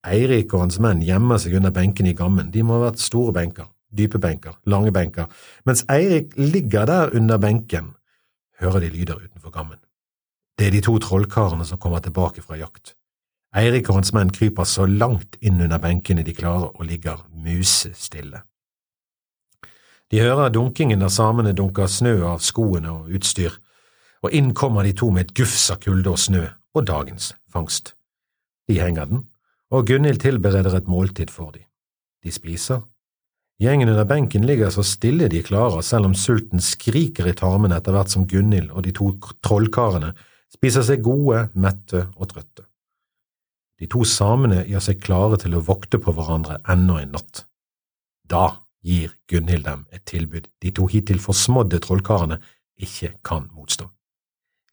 Eirik 0.06 0.54
og 0.54 0.66
hans 0.66 0.78
menn 0.82 1.02
gjemmer 1.02 1.40
seg 1.42 1.56
under 1.58 1.72
benkene 1.74 2.12
i 2.12 2.18
gammen, 2.18 2.52
de 2.54 2.62
må 2.62 2.76
ha 2.76 2.86
vært 2.88 3.02
store 3.02 3.34
benker, 3.34 3.66
dype 3.90 4.20
benker, 4.22 4.54
lange 4.70 4.92
benker, 4.94 5.26
mens 5.66 5.84
Eirik 5.90 6.36
ligger 6.38 6.86
der 6.86 7.14
under 7.16 7.40
benken, 7.42 7.94
hører 8.60 8.84
de 8.84 8.92
lyder 8.94 9.18
utenfor 9.24 9.50
gammen. 9.50 9.80
Det 10.56 10.68
er 10.68 10.76
de 10.76 10.80
to 10.84 10.96
trollkarene 11.02 11.66
som 11.68 11.78
kommer 11.78 12.00
tilbake 12.00 12.42
fra 12.42 12.56
jakt. 12.56 12.94
Eirik 13.56 13.88
og 13.90 14.00
hans 14.00 14.12
menn 14.12 14.32
kryper 14.32 14.68
så 14.68 14.86
langt 14.86 15.36
inn 15.40 15.60
under 15.64 15.80
benkene 15.80 16.24
de 16.24 16.34
klarer 16.36 16.70
og 16.74 16.84
ligger 16.88 17.22
musestille. 17.32 18.42
De 20.10 20.20
hører 20.22 20.52
dunkingen 20.54 21.00
der 21.02 21.10
samene 21.10 21.52
dunker 21.56 21.88
snø 21.90 22.20
av 22.30 22.42
skoene 22.44 22.92
og 22.92 23.14
utstyr, 23.16 23.56
og 24.22 24.34
inn 24.34 24.52
kommer 24.54 24.86
de 24.86 24.92
to 24.96 25.10
med 25.10 25.26
et 25.26 25.34
gufs 25.36 25.70
av 25.72 25.80
kulde 25.82 26.12
og 26.12 26.20
snø 26.20 26.44
og 26.76 26.86
dagens 26.86 27.32
fangst. 27.52 27.94
De 28.68 28.78
henger 28.80 29.08
den, 29.10 29.24
og 29.76 29.86
Gunhild 29.88 30.22
tilbereder 30.22 30.76
et 30.78 30.88
måltid 30.88 31.32
for 31.32 31.52
dem. 31.52 31.66
De 32.24 32.32
spiser. 32.32 32.80
Gjengen 33.60 33.88
under 33.88 34.04
benken 34.04 34.44
ligger 34.44 34.70
så 34.72 34.82
stille 34.84 35.28
de 35.32 35.42
klarer, 35.44 35.80
selv 35.80 36.08
om 36.10 36.14
sulten 36.14 36.60
skriker 36.60 37.28
i 37.28 37.36
tarmene 37.36 37.78
etter 37.78 37.94
hvert 37.96 38.12
som 38.12 38.26
Gunhild 38.28 38.72
og 38.72 38.84
de 38.84 38.92
to 38.96 39.14
trollkarene 39.44 40.12
spiser 40.52 40.84
seg 40.84 41.04
gode, 41.04 41.46
mette 41.56 42.06
og 42.16 42.28
trøtte. 42.32 42.66
De 43.80 43.88
to 43.92 44.04
samene 44.08 44.62
gjør 44.68 44.84
seg 44.88 45.00
klare 45.04 45.40
til 45.40 45.56
å 45.56 45.64
vokte 45.64 46.00
på 46.00 46.12
hverandre 46.16 46.60
enda 46.72 47.00
en 47.02 47.12
natt. 47.16 47.44
Da 48.28 48.62
gir 48.84 49.12
Gunhild 49.28 49.66
dem 49.66 49.84
et 49.92 50.04
tilbud 50.08 50.48
de 50.62 50.72
to 50.72 50.88
hittil 50.92 51.20
forsmådde 51.20 51.80
trollkarene 51.84 52.40
ikke 52.80 53.14
kan 53.24 53.48
motstå. 53.56 53.88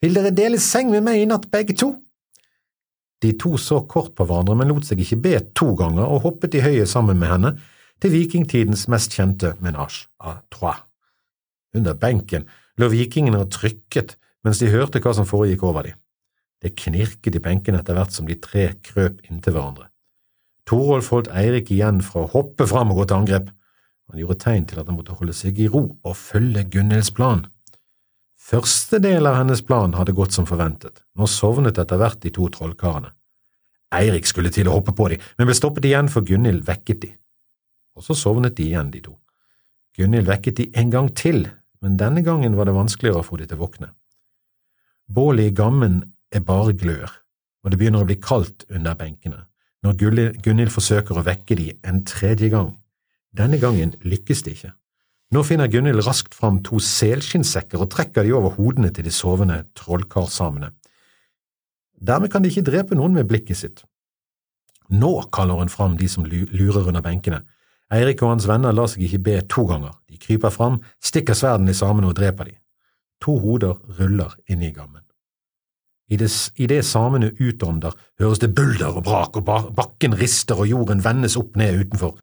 Vil 0.04 0.16
dere 0.16 0.36
dele 0.36 0.60
seng 0.60 0.92
med 0.92 1.06
meg 1.06 1.22
i 1.22 1.28
natt, 1.28 1.48
begge 1.52 1.76
to? 1.80 1.94
De 3.24 3.32
to 3.40 3.56
så 3.62 3.80
kort 3.88 4.12
på 4.18 4.26
hverandre, 4.28 4.56
men 4.60 4.74
lot 4.74 4.88
seg 4.88 5.00
ikke 5.00 5.22
be 5.24 5.38
to 5.56 5.72
ganger 5.80 6.04
og 6.04 6.26
hoppet 6.26 6.58
i 6.60 6.64
høyet 6.66 6.92
sammen 6.92 7.20
med 7.22 7.32
henne 7.32 7.54
til 8.04 8.12
vikingtidens 8.12 8.90
mest 8.92 9.16
kjente 9.16 9.54
menage 9.64 10.10
à 10.20 10.42
trois. 10.52 10.84
Under 11.74 11.96
benken 11.96 12.46
lå 12.78 12.90
vikingene 12.92 13.40
og 13.46 13.52
trykket 13.56 14.18
mens 14.44 14.60
de 14.60 14.72
hørte 14.74 15.00
hva 15.00 15.14
som 15.16 15.28
foregikk 15.30 15.64
over 15.64 15.88
dem. 15.88 15.98
Det 16.64 16.76
knirket 16.80 17.38
i 17.40 17.42
benkene 17.44 17.80
etter 17.80 17.96
hvert 17.96 18.16
som 18.16 18.28
de 18.28 18.36
tre 18.40 18.70
krøp 18.84 19.24
inntil 19.30 19.56
hverandre. 19.56 19.88
Torolf 20.68 21.10
holdt 21.12 21.32
Eirik 21.36 21.72
igjen 21.76 22.00
fra 22.04 22.24
å 22.24 22.32
hoppe 22.32 22.68
fram 22.68 22.92
og 22.92 23.02
gå 23.02 23.08
til 23.10 23.20
angrep. 23.20 23.50
Han 24.12 24.20
gjorde 24.20 24.40
tegn 24.44 24.68
til 24.68 24.80
at 24.80 24.88
han 24.88 25.00
måtte 25.00 25.16
holde 25.18 25.36
seg 25.36 25.60
i 25.60 25.68
ro 25.72 25.86
og 25.92 26.16
følge 26.20 26.64
Gunhilds 26.72 27.12
plan. 27.16 27.46
Første 28.44 29.00
del 29.00 29.24
av 29.30 29.38
hennes 29.38 29.62
plan 29.64 29.94
hadde 29.96 30.16
gått 30.16 30.36
som 30.36 30.46
forventet, 30.48 31.00
nå 31.16 31.28
sovnet 31.32 31.78
etter 31.80 32.00
hvert 32.00 32.20
de 32.26 32.32
to 32.36 32.50
trollkarene. 32.52 33.14
Eirik 33.96 34.28
skulle 34.28 34.52
til 34.52 34.68
å 34.68 34.74
hoppe 34.76 34.92
på 34.98 35.08
dem, 35.14 35.22
men 35.38 35.48
ble 35.48 35.56
stoppet 35.56 35.86
igjen 35.88 36.10
for 36.12 36.28
Gunhild 36.28 36.66
vekket 36.68 37.00
de. 37.06 37.12
Og 37.96 38.04
så 38.04 38.18
sovnet 38.18 38.58
de 38.58 38.66
igjen, 38.66 38.90
de 38.92 39.00
to. 39.06 39.16
Gunhild 39.96 40.28
vekket 40.28 40.60
de 40.60 40.68
en 40.82 40.92
gang 40.92 41.08
til, 41.16 41.46
men 41.80 41.96
denne 42.02 42.26
gangen 42.26 42.58
var 42.58 42.68
det 42.68 42.76
vanskeligere 42.76 43.22
å 43.22 43.28
få 43.28 43.40
de 43.40 43.48
til 43.48 43.62
å 43.62 43.64
våkne. 43.64 43.92
Bålet 45.08 45.54
i 45.54 45.56
gammen 45.56 46.02
er 46.34 46.44
bare 46.44 46.76
glør, 46.76 47.16
og 47.64 47.72
det 47.72 47.80
begynner 47.80 48.04
å 48.04 48.10
bli 48.10 48.20
kaldt 48.20 48.68
under 48.68 48.98
benkene, 49.00 49.46
når 49.88 50.00
Gunhild 50.44 50.74
forsøker 50.74 51.16
å 51.16 51.28
vekke 51.28 51.56
de 51.60 51.72
en 51.88 52.04
tredje 52.08 52.52
gang. 52.52 52.74
Denne 53.32 53.62
gangen 53.62 53.96
lykkes 54.04 54.44
det 54.44 54.58
ikke. 54.58 54.76
Nå 55.34 55.42
finner 55.42 55.68
Gunhild 55.72 56.04
raskt 56.06 56.36
fram 56.38 56.60
to 56.62 56.78
selskinnsekker 56.84 57.82
og 57.82 57.90
trekker 57.90 58.26
de 58.26 58.36
over 58.38 58.54
hodene 58.54 58.92
til 58.94 59.08
de 59.08 59.14
sovende 59.14 59.64
trollkarsamene. 59.80 60.70
Dermed 61.98 62.30
kan 62.30 62.44
de 62.44 62.52
ikke 62.52 62.66
drepe 62.68 62.98
noen 63.00 63.16
med 63.16 63.26
blikket 63.32 63.58
sitt. 63.58 63.82
Nå 64.94 65.10
kaller 65.34 65.58
hun 65.58 65.72
fram 65.74 65.96
de 65.98 66.10
som 66.12 66.28
lurer 66.28 66.86
under 66.86 67.02
benkene. 67.02 67.42
Eirik 67.94 68.22
og 68.22 68.36
hans 68.36 68.48
venner 68.50 68.76
lar 68.76 68.92
seg 68.92 69.08
ikke 69.08 69.24
be 69.26 69.40
to 69.50 69.66
ganger. 69.70 69.96
De 70.12 70.22
kryper 70.22 70.54
fram, 70.54 70.78
stikker 71.02 71.38
sverdene 71.38 71.74
i 71.74 71.80
samene 71.82 72.12
og 72.12 72.18
dreper 72.20 72.52
de. 72.52 72.56
To 73.26 73.40
hoder 73.42 73.80
ruller 73.98 74.38
inn 74.46 74.62
i 74.62 74.74
gammen. 74.76 75.02
I 76.14 76.20
det, 76.20 76.84
samene 76.86 77.32
utånder, 77.40 77.96
høres 78.22 78.44
det 78.44 78.54
bulder 78.54 79.00
og 79.00 79.06
brak, 79.08 79.40
og 79.40 79.74
bakken 79.74 80.14
rister 80.20 80.60
og 80.60 80.70
jorden 80.70 81.02
vendes 81.02 81.40
opp 81.40 81.56
ned 81.58 81.88
utenfor 81.88 82.20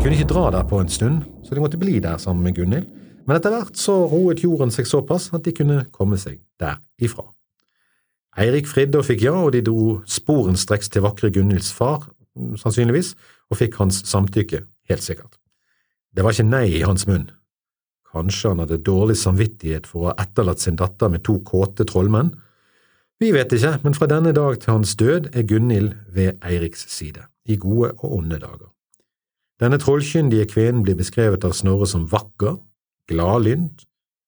kunne 0.00 0.16
ikke 0.16 0.30
dra 0.32 0.46
der 0.50 0.64
på 0.64 0.78
en 0.80 0.88
stund, 0.88 1.24
så 1.44 1.54
de 1.54 1.60
måtte 1.60 1.78
bli 1.78 1.98
der 2.00 2.16
sammen 2.16 2.44
med 2.44 2.54
Gunhild, 2.56 2.86
men 3.26 3.36
etter 3.36 3.52
hvert 3.52 3.76
så 3.76 3.98
roet 4.08 4.40
jorden 4.40 4.72
seg 4.72 4.86
såpass 4.88 5.28
at 5.36 5.44
de 5.44 5.52
kunne 5.52 5.82
komme 5.92 6.16
seg 6.16 6.38
derifra. 6.60 7.26
Eirik 8.40 8.70
fridde 8.70 9.02
og 9.02 9.04
fikk 9.04 9.26
ja, 9.26 9.34
og 9.36 9.52
de 9.52 9.60
dro 9.66 9.98
sporenstreks 10.08 10.88
til 10.88 11.04
vakre 11.04 11.28
Gunhilds 11.34 11.68
far, 11.76 12.06
sannsynligvis, 12.62 13.12
og 13.52 13.60
fikk 13.60 13.76
hans 13.82 14.00
samtykke, 14.08 14.62
helt 14.88 15.04
sikkert. 15.04 15.36
Det 16.16 16.24
var 16.24 16.32
ikke 16.32 16.48
nei 16.48 16.64
i 16.78 16.82
hans 16.86 17.04
munn. 17.10 17.28
Kanskje 18.10 18.54
han 18.54 18.64
hadde 18.64 18.80
dårlig 18.86 19.18
samvittighet 19.20 19.86
for 19.86 20.00
å 20.00 20.10
ha 20.10 20.16
etterlatt 20.24 20.64
sin 20.64 20.80
datter 20.80 21.12
med 21.12 21.26
to 21.28 21.42
kåte 21.44 21.84
trollmenn? 21.84 22.32
Vi 23.20 23.34
vet 23.36 23.52
ikke, 23.52 23.76
men 23.84 23.94
fra 23.94 24.08
denne 24.08 24.32
dag 24.32 24.56
til 24.64 24.78
hans 24.78 24.96
død 24.96 25.34
er 25.36 25.44
Gunhild 25.44 25.92
ved 26.08 26.40
Eiriks 26.40 26.88
side, 26.88 27.28
i 27.44 27.60
gode 27.60 27.92
og 28.00 28.22
onde 28.22 28.40
dager. 28.40 28.70
Denne 29.60 29.76
trollkyndige 29.78 30.46
kvinnen 30.48 30.84
blir 30.86 30.96
beskrevet 30.96 31.44
av 31.44 31.52
Snorre 31.52 31.88
som 31.88 32.06
vakker, 32.08 32.56
gladlynt, 33.10 33.84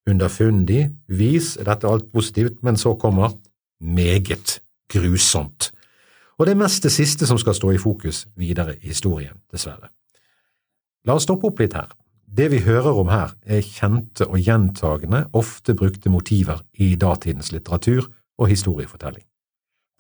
underfundig, 0.09 0.91
vis, 1.09 1.55
dette 1.57 1.87
er 1.87 1.95
alt 1.95 2.11
positivt, 2.13 2.59
men 2.63 2.77
så 2.77 2.93
kommer 3.01 3.33
meget 3.81 4.61
grusomt. 4.93 5.71
Og 6.39 6.47
det 6.47 6.53
er 6.53 6.61
mest 6.61 6.85
det 6.85 6.93
siste 6.93 7.27
som 7.29 7.39
skal 7.41 7.57
stå 7.57 7.73
i 7.73 7.81
fokus 7.81 8.27
videre 8.37 8.77
i 8.83 8.91
historien, 8.91 9.39
dessverre. 9.53 9.89
La 11.07 11.17
oss 11.17 11.25
stoppe 11.27 11.49
opp 11.49 11.61
litt 11.63 11.77
her. 11.77 11.91
Det 12.33 12.51
vi 12.53 12.63
hører 12.65 12.97
om 12.97 13.11
her, 13.13 13.35
er 13.45 13.65
kjente 13.65 14.29
og 14.29 14.41
gjentagende, 14.41 15.27
ofte 15.33 15.75
brukte 15.77 16.13
motiver 16.13 16.63
i 16.81 16.95
datidens 16.97 17.53
litteratur 17.53 18.07
og 18.39 18.49
historiefortelling. 18.49 19.25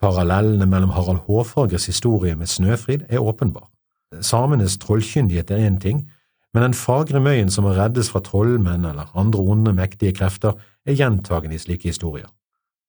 Parallellene 0.03 0.67
mellom 0.67 0.93
Harald 0.97 1.25
Hårfagres 1.27 1.87
historie 1.87 2.37
med 2.37 2.51
Snøfrid 2.51 3.05
er 3.09 3.23
åpenbar. 3.23 3.72
Samenes 4.21 4.77
trollkyndighet 4.83 5.51
er 5.51 5.65
én 5.69 5.79
ting, 5.81 6.05
men 6.53 6.67
den 6.67 6.77
fagre 6.77 7.21
møyen 7.21 7.51
som 7.51 7.65
må 7.65 7.73
reddes 7.77 8.11
fra 8.13 8.21
trollmenn 8.25 8.85
eller 8.85 9.13
andre 9.19 9.41
onde, 9.41 9.73
mektige 9.73 10.13
krefter, 10.17 10.59
er 10.85 10.99
gjentagende 10.99 11.57
i 11.57 11.63
slike 11.63 11.89
historier. 11.89 12.29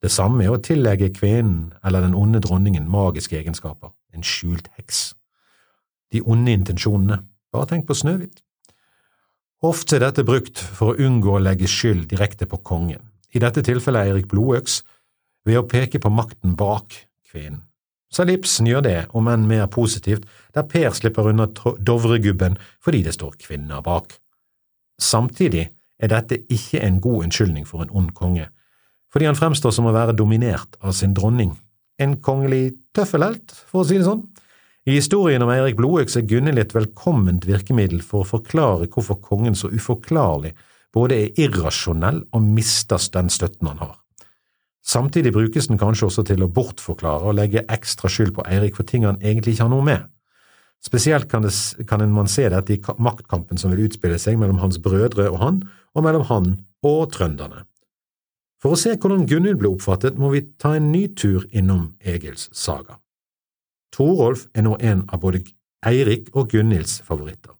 Det 0.04 0.12
samme 0.12 0.44
er 0.44 0.52
å 0.52 0.60
tillegge 0.60 1.14
kvinnen 1.16 1.72
eller 1.86 2.04
den 2.04 2.16
onde 2.18 2.42
dronningen 2.44 2.90
magiske 2.92 3.38
egenskaper, 3.40 3.94
en 4.12 4.26
skjult 4.28 4.68
heks. 4.76 5.14
De 6.12 6.20
onde 6.28 6.52
intensjonene, 6.52 7.22
bare 7.54 7.70
tenk 7.72 7.88
på 7.88 7.96
Snøhvit. 7.96 8.44
Ofte 9.64 9.96
er 9.96 10.04
dette 10.04 10.26
brukt 10.28 10.60
for 10.60 10.92
å 10.92 11.06
unngå 11.08 11.38
å 11.38 11.42
legge 11.42 11.70
skyld 11.72 12.10
direkte 12.12 12.50
på 12.52 12.60
kongen, 12.68 13.00
i 13.32 13.40
dette 13.40 13.64
tilfellet 13.64 14.10
Eirik 14.10 14.28
Blodøks, 14.28 14.82
ved 15.48 15.62
å 15.62 15.68
peke 15.68 16.02
på 16.04 16.12
makten 16.12 16.58
bak 16.60 16.98
kvinnen. 17.32 17.64
Selv 18.14 18.30
Ibsen 18.30 18.68
gjør 18.70 18.84
det, 18.86 18.98
om 19.18 19.28
enn 19.32 19.48
mer 19.50 19.66
positivt, 19.74 20.28
der 20.54 20.68
Per 20.70 20.94
slipper 20.94 21.32
unna 21.32 21.48
Dovregubben 21.82 22.60
fordi 22.84 23.02
det 23.08 23.16
står 23.18 23.40
kvinner 23.42 23.82
bak. 23.82 24.14
Samtidig 25.02 25.66
er 25.98 26.12
dette 26.12 26.44
ikke 26.54 26.84
en 26.84 27.00
god 27.02 27.26
unnskyldning 27.26 27.66
for 27.66 27.82
en 27.82 27.94
ond 27.94 28.12
konge, 28.14 28.50
fordi 29.14 29.30
han 29.30 29.38
fremstår 29.38 29.74
som 29.74 29.90
å 29.90 29.96
være 29.96 30.16
dominert 30.18 30.78
av 30.82 30.94
sin 30.98 31.16
dronning, 31.18 31.56
en 32.02 32.18
kongelig 32.22 32.76
tøffelhelt, 32.94 33.54
for 33.70 33.82
å 33.82 33.88
si 33.88 33.98
det 33.98 34.08
sånn. 34.08 34.24
I 34.84 34.98
historien 34.98 35.42
om 35.46 35.52
Eirik 35.54 35.78
Blodøks 35.80 36.18
er 36.20 36.28
Gunnhild 36.28 36.60
et 36.60 36.76
velkomment 36.76 37.46
virkemiddel 37.48 38.02
for 38.04 38.22
å 38.22 38.30
forklare 38.36 38.90
hvorfor 38.92 39.22
kongen 39.24 39.56
så 39.56 39.72
uforklarlig 39.72 40.52
både 40.94 41.22
er 41.22 41.44
irrasjonell 41.46 42.20
og 42.36 42.50
mister 42.58 43.02
den 43.14 43.32
støtten 43.34 43.72
han 43.72 43.80
har. 43.86 44.03
Samtidig 44.84 45.32
brukes 45.32 45.70
den 45.72 45.80
kanskje 45.80 46.10
også 46.10 46.26
til 46.28 46.44
å 46.44 46.52
bortforklare 46.52 47.30
og 47.30 47.38
legge 47.38 47.64
ekstra 47.72 48.12
skyld 48.12 48.34
på 48.36 48.44
Eirik 48.52 48.76
for 48.76 48.88
ting 48.88 49.06
han 49.08 49.22
egentlig 49.24 49.56
ikke 49.56 49.68
har 49.68 49.72
noe 49.72 49.86
med. 49.88 50.10
Spesielt 50.84 51.30
kan, 51.32 51.46
det, 51.46 51.54
kan 51.88 52.04
man 52.12 52.28
se 52.28 52.50
dette 52.52 52.76
i 52.76 52.82
maktkampen 53.00 53.60
som 53.60 53.72
vil 53.72 53.86
utspille 53.86 54.18
seg 54.20 54.36
mellom 54.40 54.60
hans 54.60 54.82
brødre 54.84 55.30
og 55.32 55.40
han, 55.40 55.62
og 55.96 56.04
mellom 56.04 56.26
han 56.28 56.50
og 56.84 57.14
trønderne. 57.14 57.64
For 58.60 58.76
å 58.76 58.80
se 58.80 58.96
hvordan 58.96 59.26
Gunhild 59.28 59.62
ble 59.62 59.72
oppfattet, 59.72 60.20
må 60.20 60.34
vi 60.36 60.44
ta 60.60 60.74
en 60.76 60.92
ny 60.92 61.08
tur 61.20 61.48
innom 61.52 61.94
Egils 62.04 62.50
saga. 62.56 62.98
Torolf 63.96 64.48
er 64.56 64.66
nå 64.68 64.76
en 64.80 65.06
av 65.08 65.22
både 65.24 65.44
Eirik 65.86 66.30
og 66.34 66.52
Gunhilds 66.52 67.02
favoritter. 67.08 67.56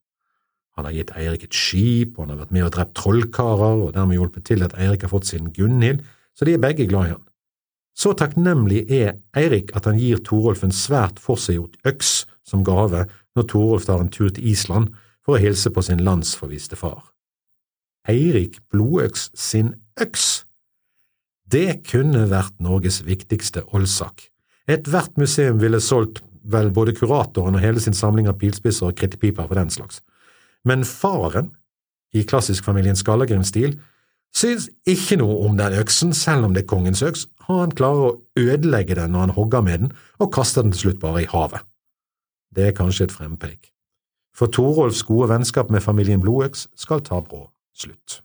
Han 0.76 0.88
har 0.88 0.96
gitt 0.96 1.12
Eirik 1.16 1.44
et 1.46 1.56
skip, 1.56 2.16
og 2.16 2.26
han 2.26 2.34
har 2.34 2.46
vært 2.46 2.56
med 2.56 2.66
og 2.66 2.72
drept 2.76 2.96
trollkarer, 2.98 3.84
og 3.84 3.92
dermed 3.96 4.18
hjulpet 4.18 4.48
til 4.48 4.64
at 4.66 4.74
Eirik 4.80 5.04
har 5.06 5.12
fått 5.12 5.30
sin 5.30 5.52
Gunhild, 5.54 6.02
så 6.34 6.46
de 6.46 6.56
er 6.56 6.64
begge 6.64 6.88
glad 6.90 7.08
i 7.08 7.14
han. 7.14 7.24
Så 7.94 8.16
takknemlig 8.18 8.88
er 8.92 9.20
Eirik 9.38 9.72
at 9.78 9.86
han 9.86 10.00
gir 10.02 10.22
Torolf 10.26 10.64
en 10.66 10.74
svært 10.74 11.22
forseggjort 11.22 11.78
øks 11.86 12.24
som 12.48 12.66
gave 12.66 13.06
når 13.38 13.50
Torolf 13.50 13.86
tar 13.86 14.02
en 14.02 14.12
tur 14.14 14.32
til 14.34 14.48
Island 14.50 14.90
for 15.24 15.38
å 15.38 15.44
hilse 15.44 15.70
på 15.74 15.84
sin 15.86 16.02
landsforviste 16.04 16.78
far. 16.80 17.14
Eirik 18.10 18.60
Blodøks 18.74 19.30
sin 19.38 19.76
øks! 20.02 20.44
Det 21.54 21.84
kunne 21.86 22.26
vært 22.32 22.56
Norges 22.64 23.04
viktigste 23.06 23.62
oldsak. 23.76 24.26
Ethvert 24.68 25.18
museum 25.20 25.60
ville 25.62 25.80
solgt 25.84 26.24
vel 26.44 26.72
både 26.76 26.96
kuratoren 26.98 27.56
og 27.56 27.64
hele 27.64 27.80
sin 27.84 27.96
samling 27.96 28.28
av 28.28 28.40
pilspisser 28.42 28.90
og 28.90 28.98
krittepiper 29.00 29.48
for 29.48 29.60
den 29.60 29.72
slags. 29.72 30.02
Men 30.66 30.84
faren, 30.88 31.52
i 32.14 32.24
klassisk 32.28 32.66
familien 32.66 32.98
Skallagrim-stil, 32.98 33.78
Syns 34.34 34.70
ikke 34.90 35.20
noe 35.22 35.44
om 35.46 35.58
den 35.60 35.76
øksen, 35.78 36.14
selv 36.18 36.48
om 36.48 36.56
det 36.56 36.64
er 36.64 36.72
kongens 36.72 37.04
øks, 37.06 37.28
og 37.46 37.60
han 37.60 37.76
klarer 37.78 38.08
å 38.08 38.16
ødelegge 38.40 38.98
den 38.98 39.14
når 39.14 39.28
han 39.28 39.36
hogger 39.38 39.62
med 39.62 39.84
den, 39.84 39.94
og 40.18 40.34
kaster 40.34 40.66
den 40.66 40.74
til 40.74 40.88
slutt 40.88 41.02
bare 41.04 41.24
i 41.24 41.30
havet. 41.30 41.62
Det 42.54 42.70
er 42.70 42.78
kanskje 42.78 43.08
et 43.08 43.16
frempek. 43.16 43.70
For 44.34 44.50
Torolfs 44.50 45.04
gode 45.06 45.30
vennskap 45.30 45.70
med 45.70 45.86
familien 45.86 46.22
Blodøks 46.22 46.68
skal 46.76 47.04
ta 47.06 47.22
brå 47.22 47.46
slutt. 47.78 48.22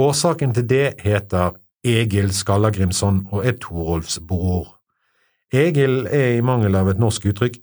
Årsaken 0.00 0.54
til 0.56 0.68
det 0.68 0.86
heter 1.04 1.56
Egil 1.84 2.32
Skallagrimsson 2.32 3.26
og 3.30 3.44
er 3.46 3.58
Torolfs 3.60 4.20
bror. 4.28 4.78
Egil 5.52 6.06
er 6.06 6.38
i 6.38 6.44
mangel 6.44 6.76
av 6.78 6.88
et 6.88 7.00
norsk 7.00 7.26
uttrykk 7.32 7.58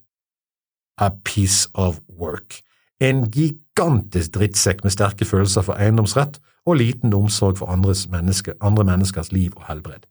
a 0.97 1.11
piece 1.23 1.69
of 1.73 1.99
work, 2.09 2.61
en 2.99 3.27
gigantisk 3.29 4.33
drittsekk 4.33 4.81
med 4.83 4.95
sterke 4.95 5.25
følelser 5.29 5.65
for 5.65 5.77
eiendomsrett 5.77 6.39
og 6.67 6.81
liten 6.81 7.13
omsorg 7.15 7.57
for 7.57 8.11
menneske, 8.11 8.53
andre 8.61 8.83
menneskers 8.83 9.31
liv 9.31 9.55
og 9.55 9.63
helbred. 9.67 10.03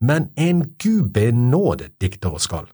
Men 0.00 0.30
en 0.36 0.62
gud 0.82 1.10
benådet 1.12 1.90
dikter 2.00 2.30
og 2.30 2.40
skal. 2.40 2.66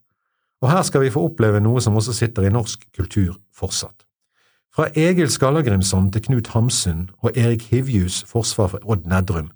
Og 0.62 0.70
her 0.70 0.82
skal 0.82 1.00
vi 1.02 1.10
få 1.10 1.24
oppleve 1.26 1.60
noe 1.60 1.80
som 1.80 1.96
også 1.96 2.12
sitter 2.12 2.46
i 2.46 2.52
norsk 2.52 2.84
kultur 2.96 3.38
fortsatt. 3.54 4.04
Fra 4.72 4.86
Egil 4.96 5.30
Skallagrimson 5.30 6.10
til 6.12 6.22
Knut 6.22 6.52
Hamsun 6.54 7.10
og 7.20 7.36
Erik 7.36 7.66
Hivjus 7.70 8.22
forsvar 8.28 8.70
for 8.72 8.84
Odd 8.88 9.08
Nedrum. 9.10 9.50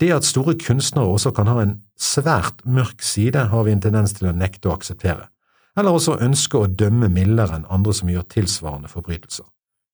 Det 0.00 0.12
at 0.12 0.24
store 0.28 0.58
kunstnere 0.60 1.08
også 1.08 1.30
kan 1.32 1.48
ha 1.48 1.62
en 1.62 1.78
svært 1.96 2.60
mørk 2.64 3.00
side, 3.02 3.46
har 3.48 3.62
vi 3.64 3.72
en 3.72 3.80
tendens 3.80 4.12
til 4.12 4.28
å 4.28 4.36
nekte 4.36 4.68
å 4.68 4.74
akseptere, 4.76 5.30
eller 5.76 5.96
også 5.96 6.18
ønske 6.20 6.58
å 6.60 6.68
dømme 6.68 7.08
mildere 7.08 7.56
enn 7.56 7.70
andre 7.72 7.94
som 7.96 8.10
gjør 8.12 8.26
tilsvarende 8.34 8.92
forbrytelser. 8.92 9.46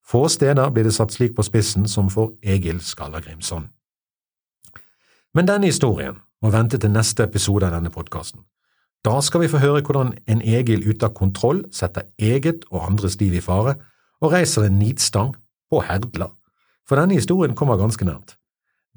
Få 0.07 0.27
steder 0.29 0.71
blir 0.71 0.85
det 0.85 0.95
satt 0.95 1.15
slik 1.15 1.37
på 1.37 1.45
spissen 1.47 1.87
som 1.88 2.11
for 2.11 2.35
Egil 2.43 2.81
Skallagrimsson. 2.81 3.69
Men 5.35 5.49
denne 5.49 5.71
historien 5.71 6.19
må 6.43 6.51
vente 6.53 6.79
til 6.79 6.93
neste 6.93 7.25
episode 7.25 7.67
av 7.69 7.77
denne 7.77 7.93
podkasten. 7.95 8.43
Da 9.03 9.17
skal 9.25 9.43
vi 9.43 9.51
få 9.51 9.59
høre 9.62 9.83
hvordan 9.83 10.12
en 10.31 10.43
Egil 10.43 10.85
ute 10.87 11.09
av 11.09 11.15
kontroll 11.19 11.65
setter 11.75 12.07
eget 12.19 12.67
og 12.71 12.85
andres 12.87 13.19
liv 13.21 13.35
i 13.35 13.43
fare, 13.43 13.75
og 14.23 14.35
reiser 14.35 14.69
en 14.69 14.79
nitstang 14.79 15.33
på 15.71 15.81
Herdla, 15.83 16.29
for 16.87 17.01
denne 17.01 17.17
historien 17.19 17.57
kommer 17.59 17.81
ganske 17.81 18.07
nært. 18.07 18.37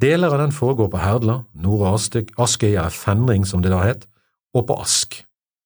Deler 0.01 0.33
av 0.33 0.43
den 0.43 0.53
foregår 0.53 0.91
på 0.91 0.99
Herdla, 1.01 1.39
Nordre 1.53 1.95
Askøya 2.43 2.89
Fenring 2.93 3.47
som 3.47 3.63
det 3.63 3.71
da 3.73 3.79
het, 3.85 4.05
og 4.53 4.67
på 4.67 4.77
Ask. 4.81 5.23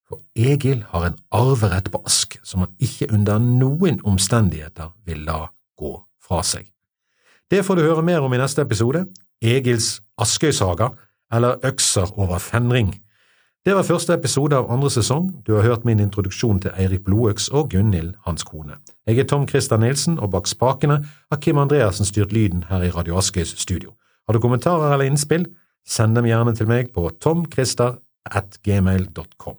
For 0.09 0.21
Egil 0.35 0.83
har 0.89 1.05
en 1.05 1.17
arverett 1.31 1.91
på 1.93 2.01
Ask 2.05 2.39
som 2.43 2.63
han 2.65 2.71
ikke 2.81 3.11
under 3.13 3.37
noen 3.43 3.99
omstendigheter 4.01 4.89
vil 5.05 5.21
la 5.27 5.43
gå 5.77 5.91
fra 6.25 6.41
seg. 6.43 6.65
Det 7.49 7.61
får 7.65 7.77
du 7.77 7.85
høre 7.85 8.05
mer 8.05 8.25
om 8.25 8.33
i 8.33 8.39
neste 8.41 8.61
episode, 8.65 9.05
Egils 9.41 9.99
Askøy-saga, 10.17 10.89
eller 11.33 11.61
Økser 11.65 12.09
over 12.17 12.41
Fenring. 12.41 12.95
Det 13.65 13.75
var 13.75 13.85
første 13.85 14.13
episode 14.13 14.57
av 14.57 14.71
andre 14.71 14.89
sesong. 14.89 15.29
Du 15.45 15.53
har 15.53 15.65
hørt 15.67 15.85
min 15.85 15.99
introduksjon 15.99 16.61
til 16.63 16.73
Eirik 16.77 17.03
Blodøks 17.05 17.49
og 17.53 17.69
Gunhild, 17.69 18.15
hans 18.25 18.43
kone. 18.43 18.79
Jeg 19.05 19.19
er 19.19 19.29
Tom 19.29 19.47
Christer 19.47 19.77
Nilsen, 19.77 20.17
og 20.19 20.31
bak 20.31 20.47
spakene 20.47 21.03
har 21.05 21.41
Kim 21.41 21.57
Andreassen 21.57 22.05
styrt 22.05 22.33
lyden 22.33 22.63
her 22.69 22.81
i 22.87 22.89
Radio 22.89 23.17
Askøys 23.17 23.53
studio. 23.61 23.93
Har 24.25 24.33
du 24.33 24.41
kommentarer 24.41 24.93
eller 24.93 25.05
innspill, 25.05 25.45
send 25.85 26.15
dem 26.15 26.25
gjerne 26.25 26.55
til 26.55 26.69
meg 26.69 26.93
på 26.93 27.09
tomchrister 27.21 27.99
at 28.23 28.57
gmail.com. 28.63 29.57